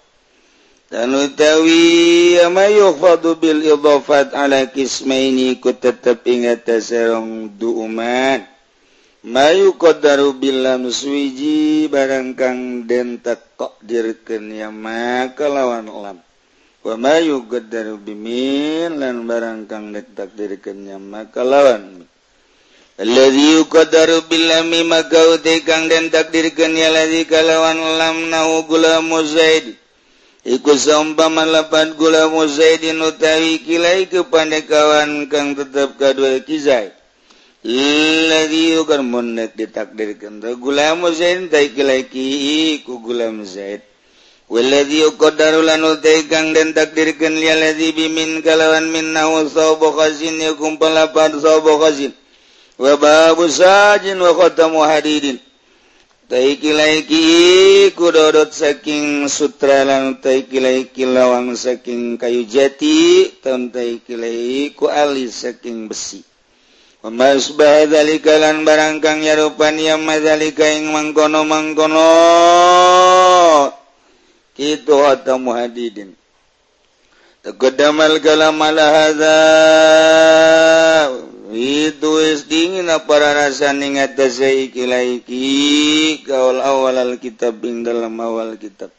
tawi 0.88 2.38
Bil 3.42 3.60
ala 4.34 4.60
kismaini 4.70 5.58
ku 5.58 5.70
tetap 5.74 6.22
ingat 6.26 6.66
serong 6.78 7.50
duumat. 7.58 8.46
Mayu 9.26 9.74
qdaru 9.74 10.38
bilam 10.38 10.86
suwiji 10.86 11.90
barangkang 11.90 12.86
dentak 12.86 13.58
kok 13.58 13.74
dirken 13.82 14.54
yama 14.54 15.34
kalawan 15.34 15.90
olam 15.90 16.22
Wamayu 16.86 17.42
qdaru 17.50 17.98
bimin 17.98 19.02
lan 19.02 19.26
barangkang 19.26 19.90
detak 19.90 20.30
dirken 20.38 20.86
yama 20.86 21.26
kalawan 21.34 22.06
Alladhi 22.96 23.60
yuqdaru 23.60 24.24
bilami 24.24 24.80
maka 24.86 25.36
kang 25.66 25.84
dentak 25.90 26.32
dirken 26.32 26.72
ya 26.78 26.88
ladhi 26.88 27.28
kalawan 27.28 27.76
lam 28.00 28.30
nahu 28.32 28.64
gula 28.70 29.02
muzaidi 29.04 29.74
iku 30.46 30.78
somba 30.78 31.26
malapan 31.26 31.98
gula 31.98 32.30
muzaidin 32.30 33.02
utawi 33.02 33.58
kilai 33.66 34.06
kepandekawan 34.06 35.26
kang 35.26 35.58
tetap 35.58 35.98
kadua 35.98 36.38
kizai. 36.46 36.94
Alladhi 37.66 38.78
yugar 38.78 39.02
munnak 39.02 39.58
ditakdirkan 39.58 40.38
Gulam 40.38 41.02
Zaid 41.10 41.50
tai 41.50 41.74
kilaiki 41.74 42.78
ku 42.86 43.02
gula 43.02 43.26
muzaid. 43.34 43.82
Waladhi 44.46 45.02
yukodaru 45.02 45.66
lanu 45.66 45.98
tai 45.98 46.30
kang 46.30 46.54
dan 46.54 46.70
takdirkan 46.70 47.34
liya 47.34 47.58
ladhi 47.58 47.90
bimin 47.90 48.38
kalawan 48.46 48.86
minna 48.94 49.26
wa 49.26 49.42
sawbo 49.50 49.98
khasin 49.98 50.38
Yukum 50.38 50.78
palapan 50.78 51.34
sawbo 51.42 51.82
khasin 51.82 52.14
Wa 52.78 52.94
babu 52.94 53.50
sajin 53.50 54.14
wa 54.22 54.30
khotamu 54.30 54.86
hadidin. 54.86 55.42
Taikilaiki 56.26 57.94
kudodot 57.94 58.50
saking 58.50 59.30
sutra 59.30 59.86
lang 59.86 60.18
taikilaiki 60.18 61.06
lawang 61.06 61.54
saking 61.54 62.18
kayu 62.18 62.42
jati 62.42 63.30
tam 63.38 63.70
taikilai 63.70 64.74
ku 64.74 64.90
alis 64.90 65.46
saking 65.46 65.86
besi. 65.86 66.26
Mas 67.06 67.54
badalikalan 67.54 68.66
barang 68.66 68.98
kang 68.98 69.22
yarupan 69.22 69.78
yang 69.78 70.02
madalika 70.02 70.66
ing 70.66 70.90
mangkono 70.90 71.46
mangkono 71.46 72.10
kitu 74.58 74.98
atau 75.06 75.38
muhadidin. 75.38 76.10
tegedamal 77.46 78.18
Tegudamal 78.18 78.26
kala 78.26 78.48
malahada 78.50 79.38
dingin 82.50 82.90
awal 86.58 87.14
kitab 87.22 87.62
dalam 87.62 88.14
awal 88.18 88.58
kitab. 88.58 88.90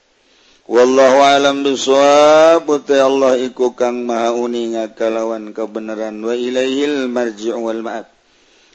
Wallahu 0.68 1.24
alam 1.24 1.64
duswa 1.64 2.60
putih 2.64 3.00
Allah 3.04 3.40
iku 3.40 3.72
kang 3.76 4.04
maha 4.08 4.32
uninga 4.36 4.96
kalawan 4.96 5.56
kebenaran. 5.56 6.20
Wa 6.24 6.36
ilaihil 6.36 7.08
marji 7.12 7.52
wal 7.52 7.84
ma'ab. 7.84 8.08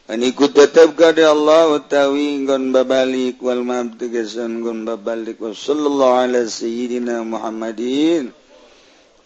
Aniku 0.08 0.48
tetap 0.52 0.92
kada 0.96 1.32
Allah 1.32 1.72
utawi 1.72 2.44
gon 2.48 2.72
babalik 2.76 3.40
wal 3.40 3.64
ma'ab 3.64 3.96
tegesan 4.00 4.60
gon 4.60 4.84
babalik. 4.88 5.40
Wa 5.40 5.52
sallallahu 5.52 6.16
ala 6.28 6.44
sayyidina 6.48 7.24
Muhammadin. 7.24 8.32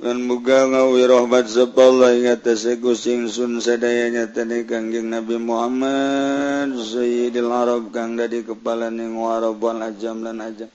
muga 0.04 0.68
ngawirrohbat 0.68 1.48
sepalguing 1.48 3.32
sun 3.32 3.56
sedayanya 3.64 4.28
tadi 4.28 4.68
kangjeng 4.68 5.09
Nabi 5.09 5.40
Muhammad 5.40 6.76
Sayyidil 6.76 7.48
Arab 7.48 7.88
kang 7.96 8.12
dadi 8.12 8.44
kepala 8.44 8.92
ning 8.92 9.16
warab 9.16 9.56
wal 9.56 9.80
ajam 9.80 10.20
lan 10.20 10.44
ajam. 10.44 10.68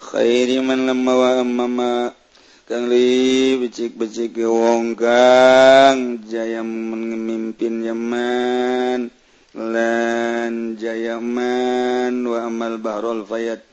Khairi 0.00 0.64
man 0.64 0.88
lamma 0.88 1.12
wa 1.12 1.30
amma 1.44 2.16
kang 2.64 2.88
li 2.88 3.60
becik-becik 3.60 4.40
wong 4.40 4.96
kang 4.96 6.24
jaya 6.24 6.64
memimpin 6.64 7.84
Yaman 7.84 9.12
lan 9.52 10.52
jaya 10.80 11.20
man 11.20 12.24
wa 12.24 12.48
amal 12.48 12.80
bahrul 12.80 13.28
fayat. 13.28 13.71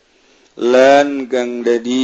lan 0.59 1.31
kang 1.31 1.63
dadi 1.63 2.03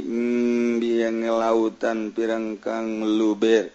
mm, 0.00 0.80
biang 0.80 1.20
lautan 1.28 2.16
pirang 2.16 2.56
kang 2.56 3.04
luber. 3.04 3.68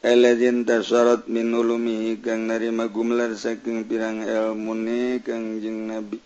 Elzintasyarat 0.00 1.28
minulumi 1.28 2.20
kang 2.20 2.48
narima 2.48 2.92
gumlar 2.92 3.32
saking 3.32 3.88
pirang 3.88 4.20
elmune 4.20 5.24
kangjeng 5.24 5.88
nabi. 5.88 6.20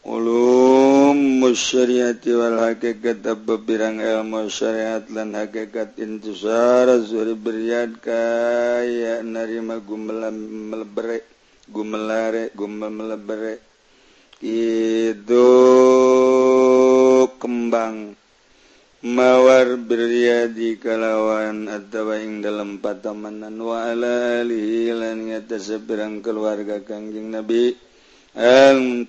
Ulum 0.00 1.44
musyariati 1.44 2.32
wal 2.32 2.56
hakikat 2.56 3.20
apa 3.20 3.60
pirang 3.60 4.00
ilmu 4.00 4.48
syariat 4.48 5.04
lan 5.12 5.36
hakikat 5.36 6.00
intisar 6.00 6.88
zuri 7.04 7.36
beriat 7.36 8.00
kaya 8.00 9.20
narima 9.20 9.76
gumelam 9.84 10.32
melebere 10.72 11.20
gumelare 11.68 12.48
gumel 12.56 12.88
melebere 12.88 13.69
itu 14.40 15.48
kembang. 17.36 18.16
Mawar 19.00 19.80
beriadi 19.80 20.76
kalawan 20.76 21.64
atauing 21.64 22.44
dalam 22.44 22.84
patamanan 22.84 23.56
wa 23.56 23.88
ala 23.88 24.44
alihi 24.44 24.92
keluarga 26.20 26.84
kangjeng 26.84 27.32
Nabi. 27.32 27.72
Al 28.36 29.08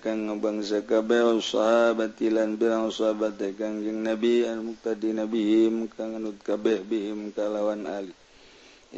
kang 0.00 0.40
bangsa 0.40 0.86
kabeh 0.86 1.42
sahabatilan 1.42 2.54
birang 2.54 2.94
sahabat 2.94 3.42
kangjeng 3.58 4.06
Nabi. 4.06 4.46
Al 4.46 4.62
muqtadi 4.62 5.10
nabihim 5.18 5.90
kang 5.98 6.14
anut 6.14 6.38
kabeh 6.46 6.86
bihim 6.86 7.34
kalawan 7.34 7.90
ali. 7.90 8.23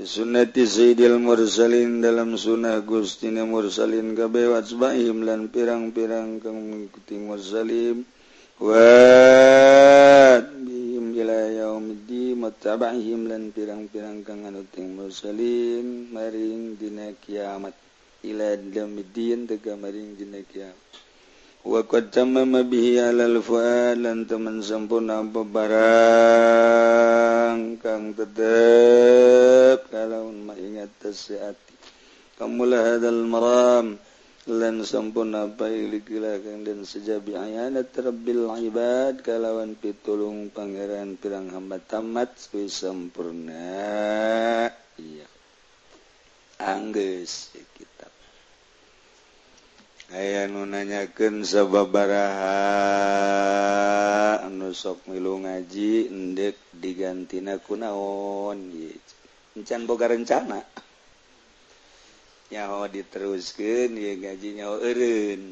Sunnati 0.05 0.69
Sayyidil 0.69 1.17
mursalin 1.17 2.05
dalam 2.05 2.37
sunnah 2.37 2.85
Gustina 2.85 3.49
mursalin 3.49 4.13
kabewat 4.13 4.69
sebahim 4.69 5.25
lan 5.25 5.49
pirang-pirang 5.49 6.43
kang 6.45 6.59
mengikuti 6.61 7.17
mursalim. 7.17 8.05
Wa 8.61 8.77
bihim 10.65 10.97
mutabahim 12.47 13.27
dan 13.27 13.51
pirang-pirang 13.51 14.23
kang 14.23 14.45
anuting 14.47 14.95
muslim 14.95 16.13
maring 16.13 16.77
dina 16.79 17.11
kiamat. 17.17 17.75
Ila 18.23 18.57
damidin 18.57 19.49
tega 19.49 19.75
maring 19.75 20.15
dina 20.15 20.45
kiamat. 20.45 20.77
Wa 21.67 21.83
qad 21.83 22.15
tamama 22.15 22.63
bihi 22.63 23.03
alal 23.03 23.43
fuad 23.43 23.99
lan 23.99 24.23
teman 24.31 24.63
sempurna 24.63 25.27
barang 25.27 25.67
kang 27.83 28.15
tetep 28.15 29.86
atas 30.87 31.35
Kamulah 32.37 33.01
hadal 33.01 33.25
maram 33.25 33.97
lan 34.47 34.85
sampuna 34.87 35.51
pailigilakang 35.51 36.63
dan 36.63 36.87
sejabi 36.87 37.35
ayana 37.35 37.83
terbil 37.83 38.47
ibad 38.63 39.19
kalawan 39.27 39.75
pitulung 39.75 40.55
pangeran 40.55 41.19
pirang 41.19 41.51
hamba 41.51 41.83
tamat 41.83 42.31
suwi 42.39 42.71
sempurna 42.71 43.59
iya 45.03 45.27
angges 46.63 47.57
ya 47.59 47.65
kitab 47.75 48.13
aya 50.15 50.47
nu 50.47 50.63
nanyakeun 50.63 51.43
sababaraha 51.43 52.55
anu 54.47 54.71
sok 54.71 55.11
milu 55.11 55.43
ngaji. 55.43 56.07
endek 56.13 56.55
digantina 56.71 57.59
kunaon 57.59 58.71
gitu 58.71 59.16
encan 59.57 59.89
boga 59.89 60.13
rencana. 60.13 60.61
Nyawa 62.53 62.87
diteruskan 62.93 63.97
ya 63.97 64.13
gaji 64.21 64.49
nyaho 64.61 64.77
eureun. 64.85 65.43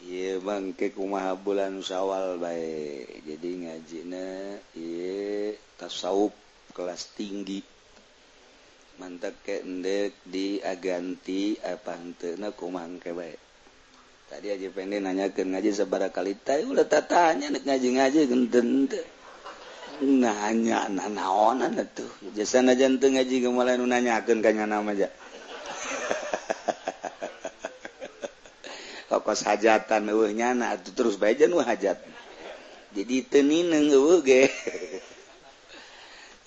Ieu 0.00 0.40
bangke 0.40 0.96
kumaha 0.96 1.36
bulan 1.36 1.84
Syawal 1.84 2.40
baik 2.40 3.20
jadi 3.28 3.50
ngajina 3.68 4.26
ieu 4.74 5.54
tasawuf 5.76 6.32
kelas 6.72 7.12
tinggi. 7.14 7.60
Mantap 8.96 9.36
ke 9.44 9.60
endek 9.60 10.16
di 10.24 10.58
aganti 10.64 11.60
apa 11.60 12.00
hentena 12.00 12.50
kumang 12.56 12.96
ke 12.96 13.12
baik 13.12 13.40
tadi 14.30 14.46
aja 14.54 14.70
pendek 14.70 15.02
nanya 15.02 15.26
ke 15.34 15.42
ngaji 15.42 15.74
sebarang 15.74 16.14
kali 16.14 16.38
tay 16.38 16.62
udah 16.62 16.86
tatanya 16.86 17.50
ngaji 17.50 17.88
ngaji 17.98 18.20
genten 18.30 18.86
nanya 20.00 20.88
naonan 20.88 21.76
tuh. 21.92 22.08
Jasana 22.32 22.72
jantung 22.76 23.16
ngaji 23.16 23.44
kemala 23.44 23.76
nu 23.76 23.88
akan 23.88 24.38
kanya 24.40 24.64
nama 24.64 24.92
aja. 24.92 25.08
Ja 29.10 29.18
kokos 29.18 29.42
hajatan 29.42 30.06
eueuh 30.14 30.30
nyana 30.30 30.78
atuh 30.78 30.94
terus 30.94 31.18
bae 31.18 31.34
jeung 31.34 31.58
hajat. 31.58 31.98
Jadi 32.94 33.26
teu 33.26 33.42
nineng 33.42 33.90
ge. 34.22 34.46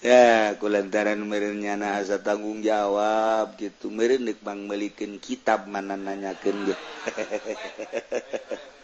Ya 0.03 0.51
kulantaran 0.59 1.23
meureun 1.23 1.63
nyana 1.63 1.99
asa 1.99 2.19
tanggung 2.19 2.59
jawab 2.59 3.55
gitu. 3.55 3.87
Meureun 3.87 4.27
deuk 4.27 4.43
bang 4.43 4.67
melikin 4.67 5.19
kitab 5.19 5.67
mana 5.67 5.95
nanyakeun 5.95 6.67
ge. 6.67 6.75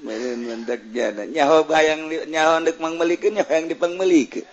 nyaho 0.00 1.68
bayang 1.68 2.08
nyahondek 2.08 2.80
mangmelikannya 2.80 3.44
yang 3.44 3.68
dipangmelike. 3.68 4.48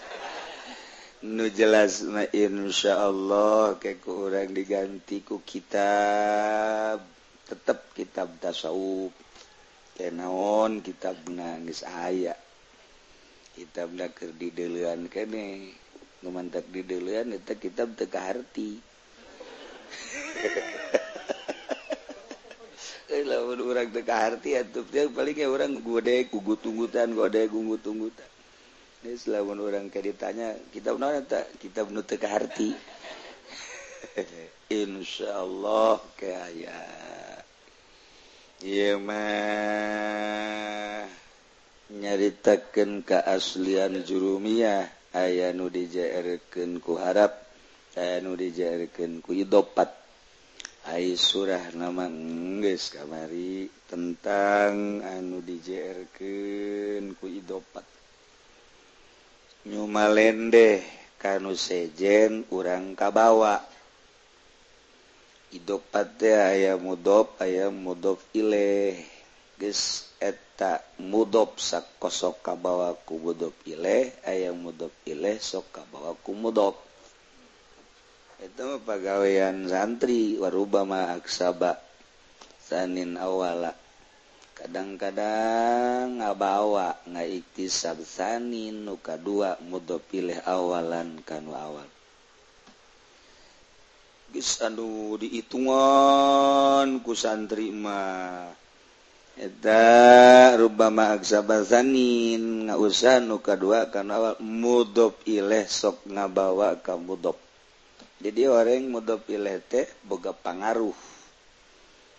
Nu 1.24 1.50
jelas 1.50 2.06
ma 2.06 2.28
insya 2.30 3.02
Allah 3.10 3.80
kayak 3.80 4.04
kurang 4.04 4.54
digantiku 4.54 5.42
kitab. 5.42 7.02
Tetap 7.48 7.96
kitab 7.96 8.28
tasawuf. 8.44 9.16
Kenaon 9.98 10.86
kitab 10.86 11.18
nangis 11.32 11.82
ayah 11.82 12.38
kitab 13.58 13.96
dakir 13.98 14.30
di 14.36 14.54
delian 14.54 15.10
kene. 15.10 15.74
Numantak 16.22 16.70
di 16.70 16.84
delian 16.84 17.34
itu 17.34 17.54
kitab 17.58 17.94
teka 17.96 18.20
harti 18.34 18.78
Eh, 23.08 23.24
orang 23.24 23.88
tekaharti 23.92 24.60
atuh. 24.60 24.84
Dia 24.92 25.08
palingnya 25.08 25.48
orang 25.48 25.80
gode 25.80 26.28
kugu 26.28 26.60
tunggutan 26.60 27.16
gode 27.16 27.40
gunggu 27.48 27.80
tunggutan 27.80 28.28
ini 29.08 29.14
selawan 29.14 29.62
orang 29.62 29.94
ditanya 29.94 30.58
kita 30.74 30.92
benar 30.98 31.22
tak 31.24 31.48
kita 31.62 31.86
benar 31.86 32.04
tekaharti 32.04 32.74
insya 34.84 35.38
Allah 35.38 36.02
kaya. 36.18 36.82
Iya 38.58 38.98
mah 38.98 39.16
nyaritakan 41.94 43.06
keaslian 43.06 44.02
jurumiyah. 44.02 44.90
Ayah 45.16 45.56
nu 45.56 45.72
dijairkan 45.72 46.84
ku 46.84 47.00
harap 47.00 47.32
ayah 47.96 48.20
nu 48.20 48.36
dijairkan 48.36 49.24
ku 49.24 49.32
idopat. 49.32 50.07
Hai 50.88 51.20
surah 51.20 51.76
nama 51.76 52.08
nges 52.08 52.96
kamari 52.96 53.68
tentang 53.92 55.04
anu 55.04 55.44
dijr 55.44 56.08
ku 56.16 57.28
idopat. 57.28 57.84
Nyumalendeh 59.68 60.80
kanu 61.20 61.60
sejen 61.60 62.48
urang 62.56 62.96
kabawa. 62.96 63.60
Idopat 65.52 66.24
aya 66.24 66.80
mudop 66.80 67.36
aya 67.44 67.68
mudhob 67.68 68.24
ileh. 68.32 68.96
Ges 69.60 70.08
eta 70.24 70.80
mudop 71.04 71.60
sak 71.60 72.00
kosok 72.00 72.40
kabawa 72.40 72.96
ku 73.04 73.20
mudhob 73.20 73.60
ileh 73.68 74.24
aya 74.24 74.56
mudhob 74.56 74.96
ileh 75.04 75.36
sok 75.36 75.68
kabawa 75.68 76.16
ku 76.24 76.32
mudhob 76.32 76.87
itu 78.38 78.78
pegawaian 78.86 79.66
santri 79.66 80.38
warubama 80.38 81.18
aksaba 81.18 81.82
sanin 82.62 83.18
awala. 83.18 83.74
Kadang-kadang 84.58 86.22
ngabawa 86.22 86.98
ngaiktisab 87.06 88.02
sanin 88.02 88.86
nuka 88.86 89.18
dua 89.18 89.58
mudo 89.62 89.98
pilih 90.02 90.38
awalan 90.46 91.22
kanu 91.26 91.54
awal. 91.54 91.86
Gis 94.34 94.62
anu 94.62 95.18
dihitungan 95.18 97.02
ku 97.02 97.14
santri 97.18 97.74
mah. 97.74 98.54
Eta 99.38 100.58
rubama 100.58 101.14
aksaba 101.14 101.62
sanin 101.62 102.70
ngausan 102.70 103.30
nuka 103.30 103.54
dua 103.58 103.90
kanu 103.94 104.14
awal. 104.14 104.36
Mudob 104.42 105.22
ileh 105.26 105.70
sok 105.70 106.06
ngabawa 106.10 106.82
ka 106.82 106.98
mudob 106.98 107.47
jadi 108.18 108.50
orang 108.50 108.90
mudhof 108.90 109.22
ilaih 109.30 109.62
teh 109.62 109.86
boga 110.06 110.34
pangaruh. 110.34 110.96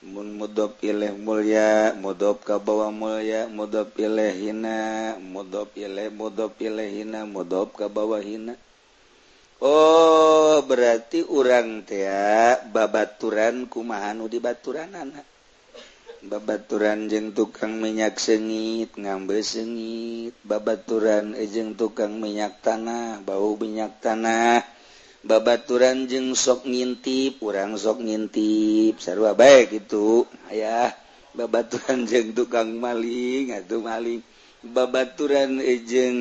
Mun 0.07 0.39
mudhof 0.39 0.79
ilaih 0.79 1.11
mulya 1.19 1.91
mudhof 1.99 2.39
ka 2.47 2.63
bawah 2.63 2.95
mulia 2.95 3.51
mudhof 3.51 3.91
ilaih 3.99 4.31
hina 4.31 4.79
mudhof 5.19 5.75
ilaih 5.75 6.15
mudhof 6.15 6.55
ilaih 6.63 7.03
hina 7.03 7.27
mudhof 7.27 7.75
ka 7.75 7.91
bawah 7.91 8.23
hina. 8.23 8.55
Oh 9.59 10.63
berarti 10.63 11.27
urang 11.27 11.83
teh 11.83 12.07
babaturan 12.71 13.67
kumahanu 13.67 14.31
di 14.31 14.39
baturan 14.39 14.95
anak 14.95 15.27
babaturan 16.19 17.07
jeng 17.07 17.31
tukang 17.31 17.79
minyak 17.79 18.19
sengit 18.19 18.91
ngambil 18.99 19.39
sengit. 19.43 20.35
Babaturan 20.43 21.39
ejeng 21.39 21.79
tukang 21.79 22.19
minyak 22.19 22.59
tanah 22.63 23.23
bau 23.23 23.55
minyak 23.55 24.03
tanah. 24.03 24.78
babaturan 25.27 26.07
jeng 26.07 26.35
sok 26.37 26.69
ngintip 26.69 27.43
urang 27.43 27.75
sok 27.75 28.03
ngintip. 28.05 29.03
Sarwa 29.03 29.35
baik 29.35 29.75
itu 29.87 30.23
ayah 30.53 30.95
babaturan 31.35 32.07
jeng 32.11 32.37
tukang 32.37 32.79
maling 32.79 33.51
atau 33.55 33.83
maling. 33.83 34.23
Babaturan 34.59 35.63
eh, 35.63 35.79
ejeng 35.79 36.19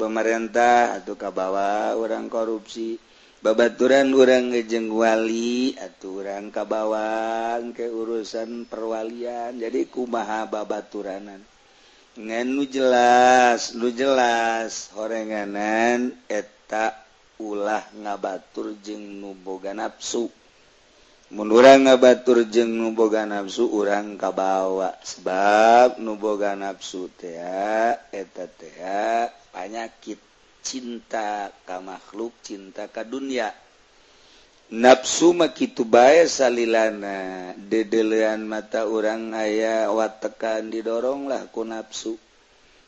pemerintah 0.00 1.00
atau 1.00 1.16
kabawa 1.16 1.96
orang 1.96 2.28
korupsi. 2.32 2.96
Babaturan 3.40 4.12
orang 4.12 4.52
ejeng 4.52 4.92
eh, 4.92 4.96
wali 4.96 5.58
atau 5.76 6.20
orang 6.20 6.52
kabawan 6.52 7.72
ke 7.72 7.88
urusan 7.88 8.68
perwalian. 8.68 9.60
Jadi 9.60 9.88
kumaha 9.88 10.48
babaturanan 10.48 11.40
ngan 12.20 12.52
nu 12.52 12.68
jelas 12.68 13.72
lu 13.78 13.88
jelas 13.94 14.92
horenganan 14.92 16.12
eta 16.28 16.99
ulah 17.40 17.88
ngabatur 17.96 18.76
jeng 18.84 19.24
nuboga 19.24 19.72
nafsu 19.72 20.28
mundurang 21.30 21.86
ngabatur 21.86 22.42
jeng 22.50 22.74
nuboga 22.74 23.22
nafsu 23.22 23.70
urang 23.70 24.18
kabawa. 24.18 24.98
Sebab 24.98 26.02
nuboga 26.02 26.58
nafsu 26.58 27.06
eta 28.10 28.44
panyakit 29.54 30.18
cinta 30.60 31.54
ka 31.64 31.78
makhluk 31.78 32.34
cinta 32.42 32.90
ka 32.90 33.06
dunia. 33.06 33.54
Nafsu 34.74 35.30
makitu 35.34 35.86
bae 35.86 36.26
salilana. 36.26 37.54
Dedelean 37.54 38.42
mata 38.46 38.86
orang 38.90 39.30
aya 39.34 39.86
watekan 39.90 40.70
didoronglah 40.70 41.46
ku 41.54 41.62
nafsu 41.62 42.18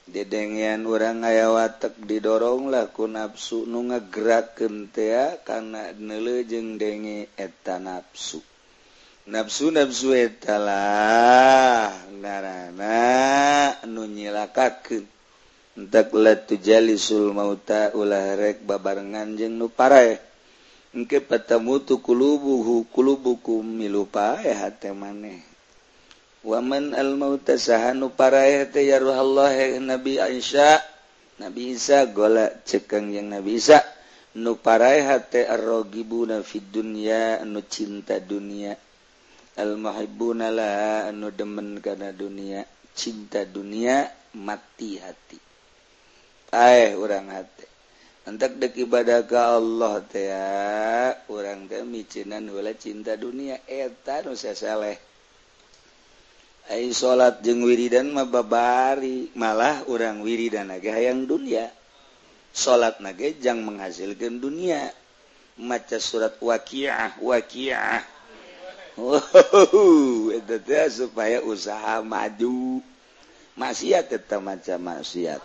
dedenngean 0.09 0.83
orang 0.89 1.23
aya 1.23 1.53
watak 1.53 1.95
didoronglah 2.03 2.91
ku 2.91 3.07
nafsu 3.07 3.69
nu 3.69 3.87
ngegerak 3.87 4.59
kentea 4.59 5.39
karena 5.47 5.95
nelejeng 5.95 6.81
denge 6.81 7.31
eta 7.39 7.79
nafsu 7.79 8.43
nafsu 9.31 9.71
nafsu 9.71 10.11
etalah 10.19 11.95
narana 12.19 12.99
nu 13.87 14.03
nyilakakeun. 14.11 15.07
Entek 15.73 16.13
jali 16.61 17.01
sul 17.01 17.33
mauta 17.33 17.97
ulah 17.97 18.37
rek 18.37 18.61
babarengan 18.61 19.41
jeung 19.41 19.57
nu 19.57 19.73
paraeh 19.73 20.21
engke 20.93 21.25
patamu 21.25 21.81
tu 21.81 21.97
kulubuhu 22.05 22.85
kulubukum 22.93 23.65
milupa 23.65 24.37
ya 24.45 24.69
hate 24.69 24.93
maneh. 24.93 25.52
waman 26.43 26.91
al 26.99 27.15
mauta 27.15 27.55
almutasahan 27.55 28.03
nu 28.03 28.11
parayaruhallah 28.11 29.79
nabi 29.79 30.19
Aisyah. 30.19 30.91
Nabi 31.43 31.75
Isa 31.75 32.07
gola 32.11 32.51
cekang 32.63 33.11
yang 33.11 33.31
nabi 33.31 33.59
Isa. 33.59 33.83
Nu 34.39 34.57
paraiharogibu 34.59 36.29
na 36.29 36.43
dunya 36.45 37.43
anu 37.43 37.63
cinta 37.67 38.19
dunia. 38.23 38.75
Al 39.59 39.77
muhibbuna 39.77 40.49
la 40.51 41.09
anu 41.11 41.31
demen 41.35 41.83
kana 41.83 42.15
dunia. 42.15 42.63
Cinta 42.95 43.43
dunia 43.47 44.07
mati 44.39 45.01
hati. 45.01 45.39
Eh 46.53 46.93
urang 46.99 47.33
hati 47.33 47.73
entak 48.23 48.55
dek 48.55 48.79
ibadah 48.79 49.27
ka 49.27 49.59
Allah 49.59 49.99
teh 50.07 50.31
urang 51.27 51.67
teh 51.67 51.83
micinan 51.83 52.47
wala 52.55 52.71
cinta 52.79 53.19
dunia. 53.19 53.59
Eta 53.67 54.23
nu 54.23 54.39
sasaleh 54.39 55.12
Ay 56.71 56.95
salat 56.95 57.43
jeung 57.43 57.67
wiridan 57.67 58.15
mababari 58.15 59.35
malah 59.35 59.83
orang 59.91 60.23
wiridan 60.23 60.71
naga 60.71 60.95
hayang 60.95 61.27
dunia. 61.27 61.67
Salat 62.55 63.03
nage 63.03 63.35
jang 63.43 63.67
menghasilkan 63.67 64.39
dunia. 64.39 64.95
Maca 65.59 65.99
surat 65.99 66.39
waqiah 66.39 67.19
waqiah. 67.19 68.05
Oh, 69.01 69.17
supaya 70.93 71.41
usaha 71.43 72.05
maju. 72.05 72.85
Maksiat 73.59 74.13
tetap 74.13 74.41
maca 74.45 74.77
maksiat. 74.77 75.43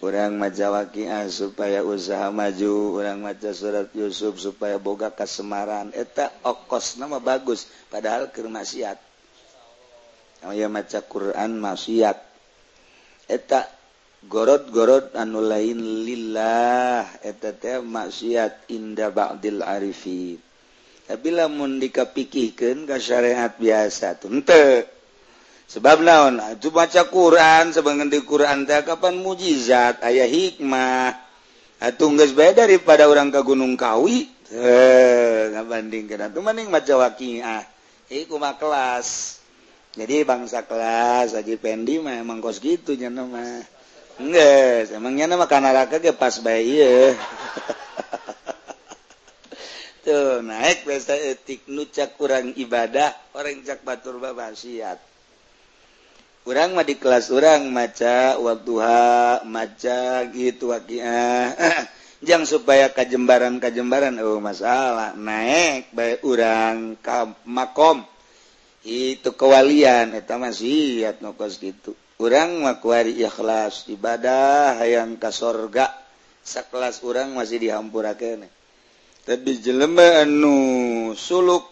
Orang 0.00 0.36
maca 0.36 0.66
waqiah 0.72 1.28
supaya 1.30 1.80
usaha 1.84 2.28
maju. 2.32 2.96
Orang 2.98 3.22
maca 3.24 3.52
surat 3.54 3.88
Yusuf 3.94 4.40
supaya 4.40 4.80
boga 4.80 5.12
kasemaran. 5.12 5.92
Eta 5.94 6.32
okos 6.42 6.98
nama 6.98 7.22
bagus 7.22 7.68
padahal 7.92 8.32
ke 8.32 8.42
maksiat. 8.44 9.05
maca 10.46 11.00
Quran 11.02 11.58
maksiat. 11.58 12.18
Eta 13.26 13.66
gorod-gorod 14.26 15.14
anu 15.14 15.42
lain 15.42 16.06
lillah 16.06 17.06
eta 17.22 17.54
teh 17.54 17.82
maksiat 17.82 18.70
inda 18.70 19.10
ba'dil 19.10 19.62
arifin. 19.62 20.38
Tapi 21.06 21.28
lamun 21.30 21.78
dikapikihkeun 21.78 22.86
ka 22.90 22.98
syariat 22.98 23.54
biasa 23.54 24.18
tuh 24.18 24.42
sebab 25.66 26.02
naon? 26.02 26.42
Itu 26.58 26.74
baca 26.74 27.06
Quran 27.06 27.70
sebangan 27.70 28.10
di 28.10 28.22
Quran 28.26 28.66
teh 28.66 28.82
kapan 28.82 29.22
mujizat 29.22 30.02
aya 30.02 30.26
hikmah. 30.26 31.14
Atuh 31.76 32.08
geus 32.16 32.32
bae 32.32 32.56
daripada 32.56 33.04
orang 33.04 33.28
ke 33.30 33.40
Gunung 33.44 33.78
Kawi 33.78 34.26
heh 34.50 35.54
ngabandingkeun. 35.54 36.26
Atuh 36.30 36.42
mending 36.42 36.72
maca 36.72 36.94
waqiah. 36.98 37.62
Ieu 38.10 38.26
kumaha 38.30 38.58
kelas. 38.58 39.38
jadi 39.96 40.28
bangsa 40.28 40.68
kelas 40.68 41.32
Haji 41.32 41.56
Pendi 41.56 41.96
mah 41.96 42.20
emang 42.20 42.44
kos 42.44 42.60
gitu 42.60 42.92
nyana 42.92 43.24
mah. 43.24 43.64
Enggak 44.20 44.92
emangnya 44.92 45.24
nama 45.24 45.44
mah 45.44 45.48
kanaraka 45.48 45.96
ge 46.00 46.12
pas 46.12 46.36
bayi 46.40 46.80
ya 46.80 47.12
tuh 50.04 50.40
naik 50.40 50.88
pesta 50.88 51.16
etik 51.16 51.68
nucak 51.68 52.16
kurang 52.16 52.52
ibadah 52.60 53.16
orang 53.32 53.64
cak 53.64 53.84
batur 53.88 54.20
babasiat. 54.20 55.00
Kurang 56.44 56.76
mah 56.76 56.84
di 56.84 57.00
kelas 57.00 57.32
orang 57.32 57.72
maca 57.72 58.36
waktuha 58.36 59.42
maca 59.48 60.28
gitu 60.30 60.76
wakiah 60.76 61.56
jang 62.26 62.44
supaya 62.44 62.92
kajembaran 62.92 63.56
kajembaran 63.58 64.20
oh 64.20 64.44
masalah. 64.44 65.16
Naik 65.16 65.88
baik 65.96 66.20
orang 66.20 67.00
ke 67.00 67.32
makom. 67.48 68.04
itu 68.86 69.34
kewalian 69.34 70.14
masihhat 70.14 71.18
nokos 71.18 71.58
gitu. 71.58 71.98
Kurang 72.16 72.62
makuari 72.62 73.18
ikhlas 73.18 73.90
ibadah 73.90 74.78
hayang 74.78 75.18
kasorga 75.18 75.90
sekelas 76.46 77.02
orang 77.02 77.34
masih 77.34 77.58
dihampurakan 77.58 78.46
tapi 79.26 79.58
jelema 79.58 80.22
anu 80.22 81.10
suluk 81.18 81.66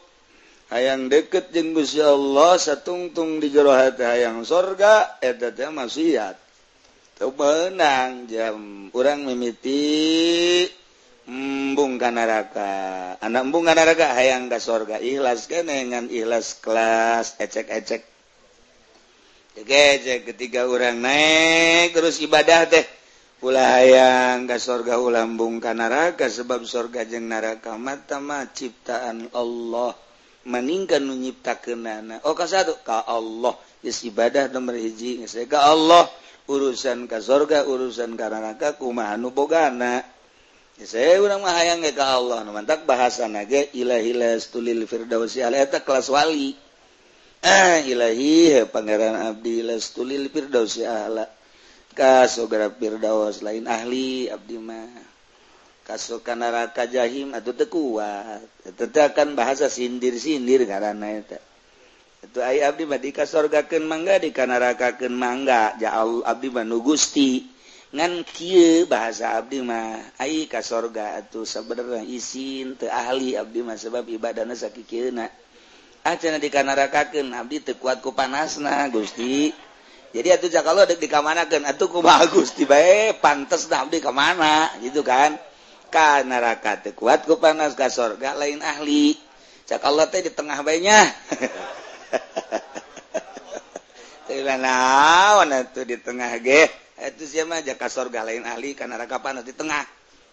hayang 0.75 1.07
deket 1.07 1.55
jeung 1.55 1.71
Gusti 1.71 2.03
Allah 2.03 2.59
satungtung 2.59 3.39
di 3.39 3.55
jero 3.55 3.71
hati 3.71 4.03
hayang 4.03 4.43
sorga 4.43 5.23
eta 5.23 5.55
teh 5.55 5.71
masihhat 5.71 6.35
teu 7.15 7.31
menang 7.31 8.27
jam 8.27 8.91
urang 8.91 9.23
mimiti. 9.23 10.67
embung 11.25 11.97
ka 11.97 12.13
neraka 12.13 12.69
anak 13.17 13.41
embung 13.49 13.65
ka 13.65 13.73
neraka 13.73 14.13
hayang 14.13 14.53
ka 14.53 14.61
sorga. 14.61 15.01
Ikhlas 15.01 15.49
kene 15.49 15.89
ngan 15.89 16.13
ikhlas 16.13 16.61
kelas 16.61 17.41
ecek-ecek. 17.41 18.03
Ecek 19.57 20.21
ketika 20.29 20.69
orang 20.69 21.01
naik 21.01 21.97
terus 21.97 22.21
ibadah 22.21 22.69
teh. 22.69 22.85
Ulah 23.45 23.81
hayang 23.81 24.49
ka 24.49 24.57
sorga 24.57 25.01
ulah 25.01 25.25
embung 25.25 25.61
ka 25.61 25.73
neraka 25.77 26.29
sebab 26.29 26.65
sorga 26.65 27.05
jeng 27.05 27.29
naraka 27.29 27.77
mata 27.81 28.21
mah 28.21 28.49
ciptaan 28.53 29.33
Allah. 29.33 29.97
Maningkan 30.45 31.09
nu 31.09 31.17
nyiptakeunana 31.17 32.21
oh 32.29 32.37
ka 32.37 32.45
satu 32.45 32.77
ka 32.85 33.05
Allah. 33.09 33.57
Is 33.85 34.05
ibadah 34.05 34.53
nomor 34.53 34.77
hiji 34.77 35.25
ka 35.49 35.73
Allah. 35.73 36.05
Urusan 36.45 37.09
ka 37.09 37.25
sorga 37.25 37.65
urusan 37.65 38.21
ka 38.21 38.29
neraka 38.29 38.77
kumaha 38.77 39.17
nu 39.17 39.33
bogana? 39.33 40.14
hayang 40.83 41.87
ke 41.87 42.03
Allah 42.03 42.43
mantap 42.51 42.83
bahasa 42.83 43.31
naga 43.31 43.63
ilahilastulil 43.71 44.87
Firdausi 44.91 45.45
eta 45.45 45.81
kelas 45.87 46.11
wali. 46.11 46.59
Ah 47.45 47.79
ilahi 47.85 48.65
pangeran 48.73 49.15
abdi 49.15 49.63
lastulil 49.63 50.27
Firdausi 50.33 50.83
ala. 50.83 51.31
Kasogra 51.95 52.75
Firdaus 52.75 53.39
lain 53.47 53.71
ahli 53.71 54.27
abdi 54.27 54.59
mah. 54.59 55.15
Kasokan 55.87 56.43
neraka 56.43 56.91
jahim 56.91 57.37
atau 57.37 57.55
tekuat 57.55 58.43
tetap 58.75 59.15
kan 59.15 59.37
bahasa 59.37 59.69
sindir-sindir 59.69 60.65
karena 60.65 61.21
itu 61.21 61.39
itu 62.25 62.41
ay 62.41 62.65
abdi 62.65 62.89
mah 62.89 62.97
dikasorgakeun 62.97 63.85
mangga 63.85 64.17
dikanarakakeun 64.17 65.13
mangga. 65.13 65.77
Ja 65.77 66.03
Allah 66.03 66.25
abdi 66.25 66.49
mah 66.49 66.65
nu 66.65 66.81
Gusti. 66.81 67.54
ngan 67.95 68.27
bahasa 68.91 69.39
abdi 69.39 69.63
mah 69.63 70.19
ai 70.19 70.51
ka 70.51 70.59
sorga 70.67 71.15
atuh. 71.23 71.47
Sabenerna 71.47 72.03
isin 72.03 72.75
teu 72.75 72.91
ahli 72.91 73.39
abdi 73.39 73.63
mah 73.63 73.79
sebab 73.79 74.03
ibadahna 74.11 74.59
sakikieuna 74.59 75.31
ah 76.03 76.15
cenah 76.19 76.43
dikanarakakeun 76.43 77.31
abdi 77.31 77.63
teu 77.63 77.79
kuat 77.79 78.03
ku 78.03 78.11
panasna 78.11 78.91
Gusti. 78.91 79.55
Jadi 80.11 80.29
atuh 80.31 80.51
jakalo 80.51 80.83
deuk 80.87 80.99
dikamanakeun 80.99 81.63
atuh 81.63 81.87
kumaha 81.87 82.27
Gusti 82.35 82.67
bae 82.67 83.15
pantes 83.23 83.71
da 83.71 83.87
abdi 83.87 84.03
ka 84.03 84.11
mana 84.11 84.75
gitu 84.83 85.07
kan? 85.07 85.39
Ka 85.87 86.27
neraka 86.27 86.83
teu 86.83 86.99
ku 86.99 87.39
panas 87.39 87.79
ka 87.79 87.87
sorga 87.87 88.35
lain 88.35 88.59
ahli. 88.59 89.15
Allah 89.71 90.11
teh 90.11 90.21
di 90.21 90.35
tengah 90.35 90.61
bae 90.67 90.83
nya. 90.83 90.99
Teu 94.29 94.41
naon 94.41 95.53
di 95.87 95.97
tengah 96.01 96.33
ge? 96.43 96.84
itu 96.95 97.27
siapa? 97.27 97.59
Aja 97.59 97.75
sorga 97.91 98.23
lain 98.23 98.47
ahli 98.47 98.79
karena 98.79 98.95
panas 99.19 99.43
di 99.43 99.51
tengah. 99.51 99.83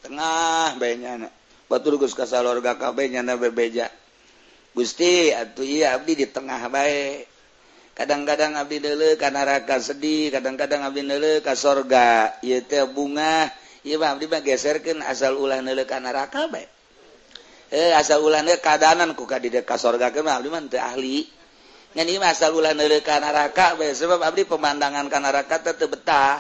Tengah 0.02 0.78
bayanya 0.82 1.30
batur 1.70 1.98
gus 1.98 2.14
kasalorga 2.14 2.78
kabe 2.78 3.10
nyana 3.10 3.38
berbeja. 3.38 3.90
gusti 4.72 5.30
itu 5.36 5.62
iya 5.62 5.98
abdi 5.98 6.16
di 6.22 6.28
tengah 6.30 6.70
baik. 6.70 7.28
Kadang-kadang 7.92 8.56
abdi 8.56 8.80
dulu 8.80 9.20
karena 9.20 9.44
raka 9.44 9.78
sedih. 9.82 10.32
Kadang-kadang 10.32 10.86
abdi 10.86 11.02
dulu 11.06 11.42
kasorga 11.42 12.40
iya 12.46 12.62
teh 12.62 12.86
bunga. 12.86 13.50
Iya 13.82 13.98
abdi 14.02 14.30
mah 14.30 14.42
geserkan 14.46 15.02
asal 15.06 15.38
ulah 15.38 15.60
dulu 15.60 15.84
karena 15.90 16.14
raka 16.14 16.46
baik. 16.46 16.70
Eh 17.74 17.92
asal 17.94 18.22
ulah 18.22 18.46
dulu 18.46 18.58
keadaan 18.62 19.12
ku 19.18 19.26
kadidak 19.26 19.66
kasorga 19.66 20.14
kan 20.14 20.30
abdi 20.30 20.50
mah 20.50 20.62
ahli. 20.66 21.42
Asal 21.92 22.56
ulan 22.56 22.80
neraka 22.80 23.76
sebab 23.76 24.24
Abdi 24.24 24.48
pemandangan 24.48 25.12
kanaraka 25.12 25.60
tetap 25.60 25.92
betah. 25.92 26.40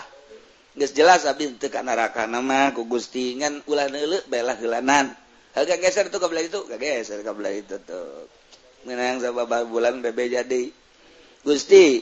Nges 0.71 0.95
jelas 0.95 1.27
abdi 1.27 1.51
teu 1.59 1.67
ka 1.67 1.83
neraka 1.83 2.31
nama 2.31 2.71
ku 2.71 2.87
gustingan 2.87 3.59
ulah 3.67 3.91
neuleuk 3.91 4.23
belah 4.31 4.55
heulanan. 4.55 5.11
Harga 5.51 5.75
geser 5.75 6.07
tuh 6.07 6.23
kabel 6.23 6.47
itu, 6.47 6.63
gak 6.63 6.79
geser 6.79 7.27
kabel 7.27 7.59
itu 7.59 7.75
tuh. 7.83 8.31
Menang 8.87 9.19
sama 9.19 9.43
bulan 9.67 9.99
bebe 9.99 10.31
jadi. 10.31 10.71
Gusti, 11.43 11.99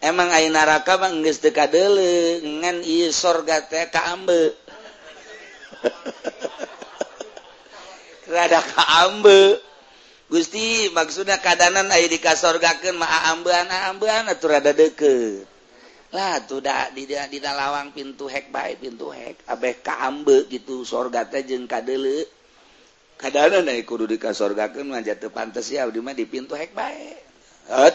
emang 0.00 0.32
ayeuna 0.32 0.64
neraka 0.64 0.96
mah 0.96 1.12
geus 1.20 1.44
teu 1.44 1.52
kadeule 1.52 2.40
ngan 2.40 2.80
ieu 2.80 3.12
sorga 3.12 3.68
teh 3.68 3.92
kaambe. 3.92 4.56
Rada 8.32 8.64
kaambe. 8.64 9.60
Gusti 10.32 10.88
maksudnya 10.96 11.44
kadanan 11.44 11.92
aya 11.92 12.08
dikasorgakeun 12.08 12.96
mah 12.96 13.08
aambean 13.08 13.68
aambean 13.68 14.32
atuh 14.32 14.48
rada 14.48 14.72
deukeut. 14.72 15.57
lah 16.08 16.40
tuh 16.48 16.64
dak 16.64 16.96
di 16.96 17.04
di 17.04 17.38
lawang 17.44 17.92
pintu 17.92 18.32
hek 18.32 18.48
baik 18.48 18.80
pintu 18.80 19.12
hek. 19.12 19.44
Abeh 19.44 19.84
kaambe 19.84 20.48
gitu 20.48 20.80
sorga 20.88 21.28
teh 21.28 21.44
jeung 21.44 21.68
kadele. 21.68 22.24
Kadana 23.18 23.60
naik 23.60 23.84
kudu 23.84 24.06
dikasorgakeun 24.06 24.94
mah 24.94 25.02
jatuh 25.02 25.34
pantas 25.34 25.68
ya 25.74 25.84
di 25.90 25.98
di 25.98 26.24
pintu 26.24 26.54
hek 26.54 26.70
baik 26.72 27.18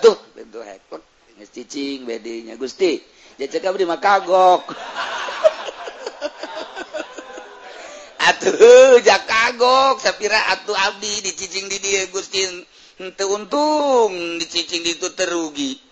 tuh 0.04 0.20
pintu 0.38 0.62
hek. 0.62 0.84
Pek 0.92 1.02
geus 1.34 1.50
cicing 1.50 2.06
bedenya 2.06 2.54
Gusti 2.62 3.02
jecek 3.42 3.66
abdi 3.66 3.90
mah 3.90 3.98
kagok. 3.98 4.62
Atuh 8.30 9.02
jak 9.04 9.26
kagok 9.26 10.00
sapira 10.00 10.40
atuh 10.54 10.78
abdi 10.78 11.26
dicicing 11.26 11.66
di 11.68 11.82
dia 11.82 12.06
Gusti. 12.14 12.46
Untung 13.26 14.38
dicicing 14.38 14.86
itu 14.86 15.10
terugi. 15.18 15.83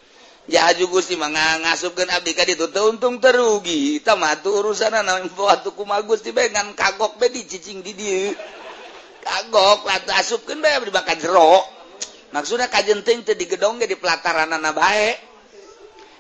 jaju 0.52 1.00
Gusti 1.00 1.16
manga 1.16 1.64
ngasupkan 1.64 2.12
abdi 2.12 2.36
itu 2.36 2.68
ditu 2.68 2.82
untung 2.84 3.24
terugi 3.24 4.04
tama 4.04 4.36
tu 4.44 4.52
urusan 4.52 4.92
na 4.92 5.24
info 5.24 5.48
ku 5.72 5.88
ma 5.88 6.04
Gusti 6.04 6.36
bae 6.36 6.52
kagok 6.52 7.16
be 7.16 7.32
dicicing 7.32 7.80
di 7.80 7.96
dieu. 7.96 8.36
Kagok 9.24 9.88
latuh 9.88 10.14
asupkan 10.20 10.60
bae 10.60 10.76
dibakar 10.84 11.16
bakal 11.16 11.32
maksudnya 12.36 12.68
maksudna 12.68 12.68
kajenting 12.68 13.24
di 13.24 13.34
digedong 13.40 13.80
ge 13.80 13.96
pelataran 13.96 14.52
anak 14.52 14.76
baik 14.76 15.18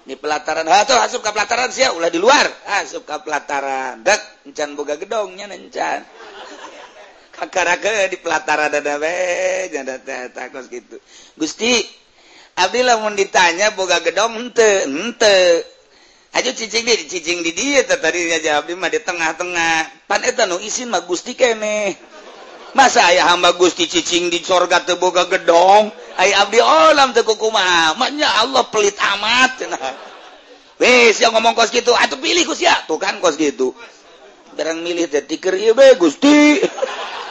di 0.02 0.17
pelataran 0.17 0.65
atau 0.65 0.98
asup 0.98 1.22
ke 1.22 1.30
pelataran 1.30 1.70
sih 1.70 1.86
ulah 1.94 2.10
di 2.10 2.17
luar. 2.17 2.48
Asup 2.82 3.06
ke 3.06 3.15
pelataran. 3.22 4.02
Dek 4.02 4.50
encan 4.50 4.74
boga 4.74 4.98
gedongnya 4.98 5.46
encan. 5.52 6.02
Kakak 7.32 8.10
di 8.10 8.17
pelataran 8.22 8.70
ada 8.70 8.98
bae 9.02 9.70
janda 9.70 9.98
teh 10.02 10.30
takos 10.34 10.70
gitu. 10.70 10.98
Gusti 11.38 12.01
Abdullah 12.56 13.00
mau 13.00 13.12
ditanya 13.16 13.72
boga 13.74 14.04
gedong 14.04 14.38
ente 14.38 14.86
ente. 14.88 15.66
Aja 16.32 16.56
cicing 16.56 16.88
di 16.88 17.08
cicing 17.12 17.44
di 17.44 17.52
dia 17.52 17.84
tadinya 17.84 18.40
jawab 18.40 18.72
di 18.72 18.76
mah 18.76 18.88
di 18.88 19.04
tengah-tengah. 19.04 20.08
Pan 20.08 20.24
eta 20.24 20.48
nu 20.48 20.60
isin 20.64 20.88
mah 20.88 21.04
Gusti 21.04 21.36
kene. 21.36 21.96
Masa 22.72 23.04
ayah 23.12 23.36
hamba 23.36 23.52
Gusti 23.60 23.84
cicing 23.84 24.32
di 24.32 24.40
sorga 24.40 24.80
teu 24.88 24.96
boga 24.96 25.28
gedong 25.28 25.92
ayah 26.16 26.48
abdi 26.48 26.64
oh, 26.64 26.96
olam 26.96 27.12
teu 27.12 27.28
kumaha 27.28 28.00
maknya 28.00 28.28
Allah 28.48 28.64
pelit 28.72 28.96
amat. 28.96 29.50
Cenah. 29.60 29.80
Wes 30.80 31.20
yang 31.22 31.36
ngomong 31.36 31.54
kos 31.54 31.70
gitu 31.70 31.92
atuh 31.94 32.18
pilih 32.18 32.48
Gus 32.48 32.64
ya. 32.64 32.74
Tuh 32.88 32.96
kan 32.96 33.20
kos 33.20 33.36
gitu. 33.36 33.76
Barang 34.56 34.80
milih 34.84 35.08
teh 35.12 35.24
tiker 35.24 35.56
ieu 35.60 35.76
be 35.76 36.00
Gusti. 36.00 36.58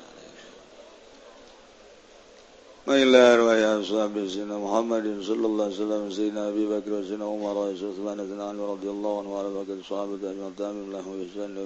وإلى 2.87 3.17
أرواح 3.33 3.59
أصحاب 3.81 4.27
سيدنا 4.27 4.57
محمد 4.57 5.05
صلى 5.29 5.45
الله 5.47 5.65
عليه 5.65 5.75
وسلم 5.75 6.03
سيدنا 6.17 6.49
أبي 6.49 6.65
بكر 6.65 6.91
وسيدنا 6.93 7.25
عمر 7.25 7.55
وعثمان 7.57 8.19
بن 8.29 8.39
علي 8.41 8.63
رضي 8.73 8.89
الله 8.95 9.13
عنه 9.19 9.29
وعلى 9.33 9.49
بقية 9.55 9.79
الصحابة 9.79 10.13
أجمعين. 10.31 10.55
تامين 10.57 10.87
له 10.93 11.05
وإحسان 11.11 11.49
له 11.55 11.61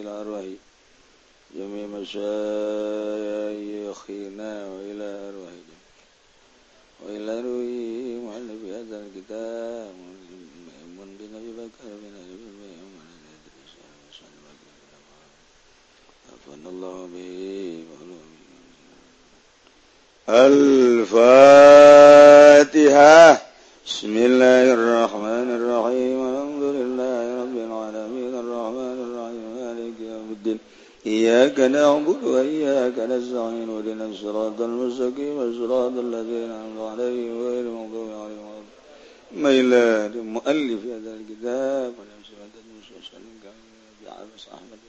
إلى 0.00 0.10
أرواح 0.20 0.46
جميع 1.56 1.84
مشايخنا 1.98 2.50
وإلى 4.72 5.08
أرواح 5.28 5.54
وإلى 7.02 7.30
أرواح 7.40 7.68
مؤلف 8.26 8.60
هذا 8.76 8.96
الكتاب. 9.04 9.94
من 10.96 11.08
بن 11.18 11.32
أبي 11.40 11.52
بكر 11.60 11.86
بن 12.02 12.14
أبي 12.22 12.36
الفاتحة. 20.28 21.22
بسم 23.86 24.14
الله 24.16 24.72
الرحمن 24.74 25.48
الرحيم. 25.58 26.18
الحمد 26.30 26.64
لله 26.78 27.22
رب 27.42 27.56
العالمين. 27.66 28.32
الرحمن 28.34 28.96
الرحيم. 29.06 29.44
مالك 29.58 29.96
يوم 30.00 30.28
الدين. 30.36 30.58
إياك 31.06 31.58
نعبد 31.60 32.20
وإياك 32.24 32.98
نستعين. 32.98 33.68
اهدنا 33.70 34.04
الصراط 34.06 34.58
المستقيم. 34.60 35.36
صراط 35.58 35.94
الذين 36.06 36.50
أنعمت 36.50 36.80
عليهم 36.90 37.34
غير 37.46 37.64
المغضوب 37.70 38.10
عليهم 38.22 38.64
ما 39.42 39.50
إله 39.50 40.06
المؤلف 40.06 40.80
هذا 40.94 41.12
الكتاب. 41.18 41.90
ونفس 41.98 42.30
هذا 42.42 42.58
المسلم 42.66 43.24
كان 43.42 43.58
أحمد 44.54 44.80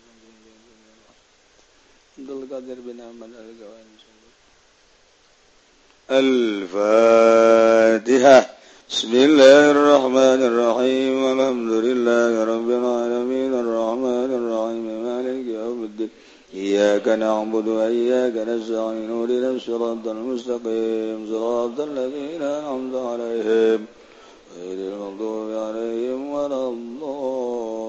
الفاتحة. 6.12 7.38
بسم 8.90 9.12
الله 9.14 9.72
الرحمن 9.72 10.42
الرحيم. 10.48 11.24
والحمد 11.24 11.72
لله 11.72 12.44
رب 12.44 12.70
العالمين. 12.70 13.54
الرحمن 13.54 14.30
الرحيم. 14.40 15.04
مالك 15.04 15.48
يوم 15.48 15.84
الدين. 15.84 16.10
إياك 16.54 17.08
نعبد 17.08 17.68
وإياك 17.68 18.48
نستعين. 18.48 19.12
اهدنا 19.12 19.52
الصراط 19.52 20.08
المستقيم. 20.08 21.28
صراط 21.32 21.80
الذين 21.80 22.42
أنعمت 22.42 22.96
عليهم. 22.96 23.86
غير 24.60 24.94
المغضوب 24.94 25.52
عليهم 25.52 26.30
ولا 26.30 26.70
الضالين. 26.70 27.88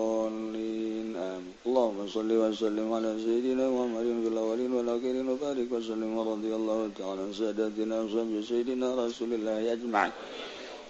اللهم 1.68 2.00
صل 2.16 2.30
وسلم 2.42 2.88
على 2.96 3.10
سيدنا 3.26 3.64
محمد 3.76 4.06
في 4.22 4.28
الأولين 4.32 4.70
والآخرين 4.76 5.26
وبارك 5.32 5.68
وسلم 5.76 6.10
ورضي 6.18 6.52
الله 6.60 6.80
تعالى 6.98 7.20
عن 7.26 7.32
سادتنا 7.40 7.96
وصحب 8.02 8.32
سيدنا 8.50 8.88
رسول 9.02 9.30
الله 9.38 9.56
أجمعين. 9.76 10.14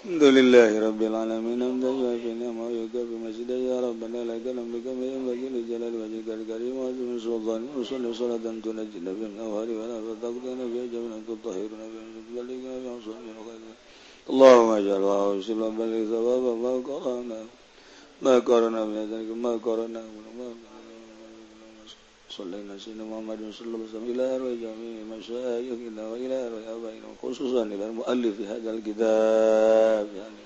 الحمد 0.05 0.25
لله 0.37 0.71
رب 0.87 1.01
العالمين 1.11 1.61
حمدا 1.69 1.91
شافي 2.01 2.31
نعمه 2.43 2.65
ويكفي 2.71 3.17
مسجدا 3.25 3.57
يا 3.71 3.77
ربنا 3.87 4.19
لك 4.31 4.45
الحمد 4.55 4.77
كما 4.87 5.05
ينبغي 5.15 5.47
لجلال 5.55 5.95
وجهك 6.03 6.29
الكريم 6.39 6.75
وعظيم 6.81 7.11
سلطان 7.27 7.63
وصلي 7.77 8.11
صلاة 8.21 8.45
تنجينا 8.65 9.13
من 9.19 9.29
الأوهار 9.35 9.69
ولا 9.81 9.97
فتقتنا 10.07 10.65
بها 10.73 10.85
جميعا 10.95 11.19
تطهرنا 11.29 11.85
من 11.95 12.05
تبلغنا 12.27 12.75
بها 12.85 12.97
صحبنا 13.07 13.41
خيرا 13.47 13.73
اللهم 14.31 14.69
اجعل 14.81 15.03
وسلم 15.39 15.71
بلغ 15.81 16.01
ثواب 16.13 16.45
ما 16.65 16.73
قرانا 16.89 17.41
ما 18.22 18.40
قرانا 18.40 18.86
من 18.86 19.12
ذلك 19.12 19.30
ما 19.38 19.54
قرانا 19.66 20.04
صلينا 22.30 22.78
سيدنا 22.78 23.04
محمد 23.04 23.40
صلى 23.58 23.68
الله 23.68 23.80
عليه 23.80 23.90
وسلم 23.90 24.12
إلى 24.12 24.24
أرواح 24.36 24.54
جميع 24.66 24.98
مشايخنا 25.18 26.04
وإلى 26.12 26.48
أرواح 26.48 26.66
آبائنا 26.68 27.08
خصوصا 27.24 27.64
إلى 27.64 27.86
المؤلف 27.90 28.42
هذا 28.42 28.72
الكتاب 28.72 30.08
يعني 30.18 30.44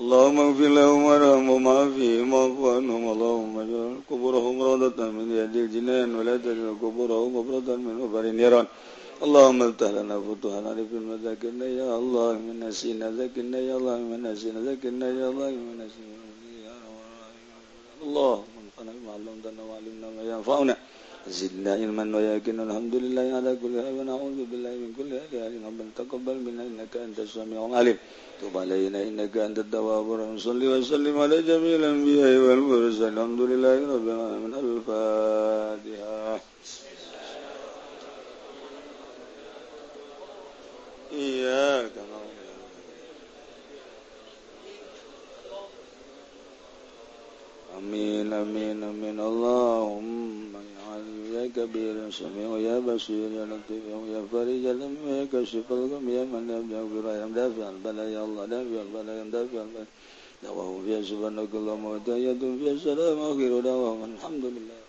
اللهم 0.00 0.36
اغفر 0.46 0.70
لهم 0.78 1.00
وارحمهم 1.08 1.62
وعافهم 1.66 2.28
واعف 2.34 2.58
عنهم. 2.76 3.02
اللهم 3.14 3.54
اجعل 3.64 3.92
قبورهم 4.10 4.54
روضة 4.68 5.00
من 5.16 5.26
يد 5.40 5.54
الجنان 5.64 6.08
ولا 6.18 6.36
تجعل 6.44 6.76
قبورهم 6.82 7.30
قبرة 7.38 7.68
من 7.86 7.94
غفر 8.02 8.24
النيران. 8.32 8.66
اللهم 9.26 9.58
افتح 9.68 9.90
لنا 9.98 10.16
فتوحا 10.26 10.60
عرفنا 10.70 11.14
ذكرنا 11.26 11.66
يا 11.80 11.88
الله 12.00 12.32
من 12.46 12.54
نسينا 12.62 13.06
ذكرنا 13.20 13.58
يا 13.68 13.74
الله 13.80 13.96
من 14.10 14.18
نسينا 14.26 14.60
ذكرنا 14.70 15.06
يا 15.20 15.26
الله 15.32 15.50
من 15.66 15.74
نسينا 15.82 16.18
Allah 17.98 18.46
malam 19.02 19.36
dan 19.42 19.58
nama 19.58 20.22
yang 20.22 20.38
fauna 20.46 20.78
زدنا 21.28 21.72
علما 21.80 22.04
ويقينا 22.16 22.62
الحمد 22.68 22.94
لله 23.04 23.26
على 23.38 23.52
كل 23.62 23.74
حال 23.84 23.94
ونعوذ 24.00 24.38
بالله 24.50 24.72
من 24.82 24.90
كل 24.98 25.10
حال. 25.28 25.52
ربنا 25.68 25.90
تقبل 26.00 26.36
منا 26.46 26.62
إنك 26.70 26.94
أنت 26.96 27.18
السميع 27.26 27.60
العليم. 27.66 27.98
تب 28.40 28.54
علينا 28.56 28.98
إنك 29.08 29.34
أنت 29.36 29.58
التواب 29.64 30.06
الرحيم. 30.12 30.38
صل 30.48 30.62
وسلم 30.72 31.14
على 31.24 31.36
جميع 31.50 31.74
الأنبياء 31.80 32.32
والمرسلين. 32.44 33.12
الحمد 33.12 33.40
لله 33.50 33.76
رب 33.92 34.06
العالمين. 34.14 34.54
الفاتحة. 34.64 36.36
إياك 41.12 41.96
Amin 47.78 48.32
amin 48.32 48.82
amin 48.82 49.16
Allahumma 49.22 50.18
كبير 51.56 52.10
سميع 52.10 52.50
يا 52.58 52.76
بصير 52.78 53.30
يا 53.38 53.44
لطيف 53.50 53.84
يا 54.14 54.20
فريج 54.32 54.64
لم 54.82 54.94
يكشف 55.22 55.66
الغم 55.70 56.06
يا 56.16 56.24
من 56.32 56.44
لم 56.50 56.66
يغفر 56.76 57.06
يا 57.20 57.26
دافع 57.38 57.68
البلاء 57.74 58.08
يا 58.16 58.22
الله 58.24 58.44
دافع 58.46 58.78
البلاء 58.86 59.14
يا 59.20 59.24
دافع 59.36 59.60
البلاء. 59.66 59.90
دعواهم 60.42 60.78
فيها 60.84 61.02
سبحانك 61.10 61.52
اللهم 61.54 61.84
وتحياتهم 61.84 62.52
فيها 62.58 62.72
السلام 62.78 63.18
آخر 63.30 63.50
دعواهم 63.60 64.00
الحمد 64.14 64.44
لله. 64.54 64.87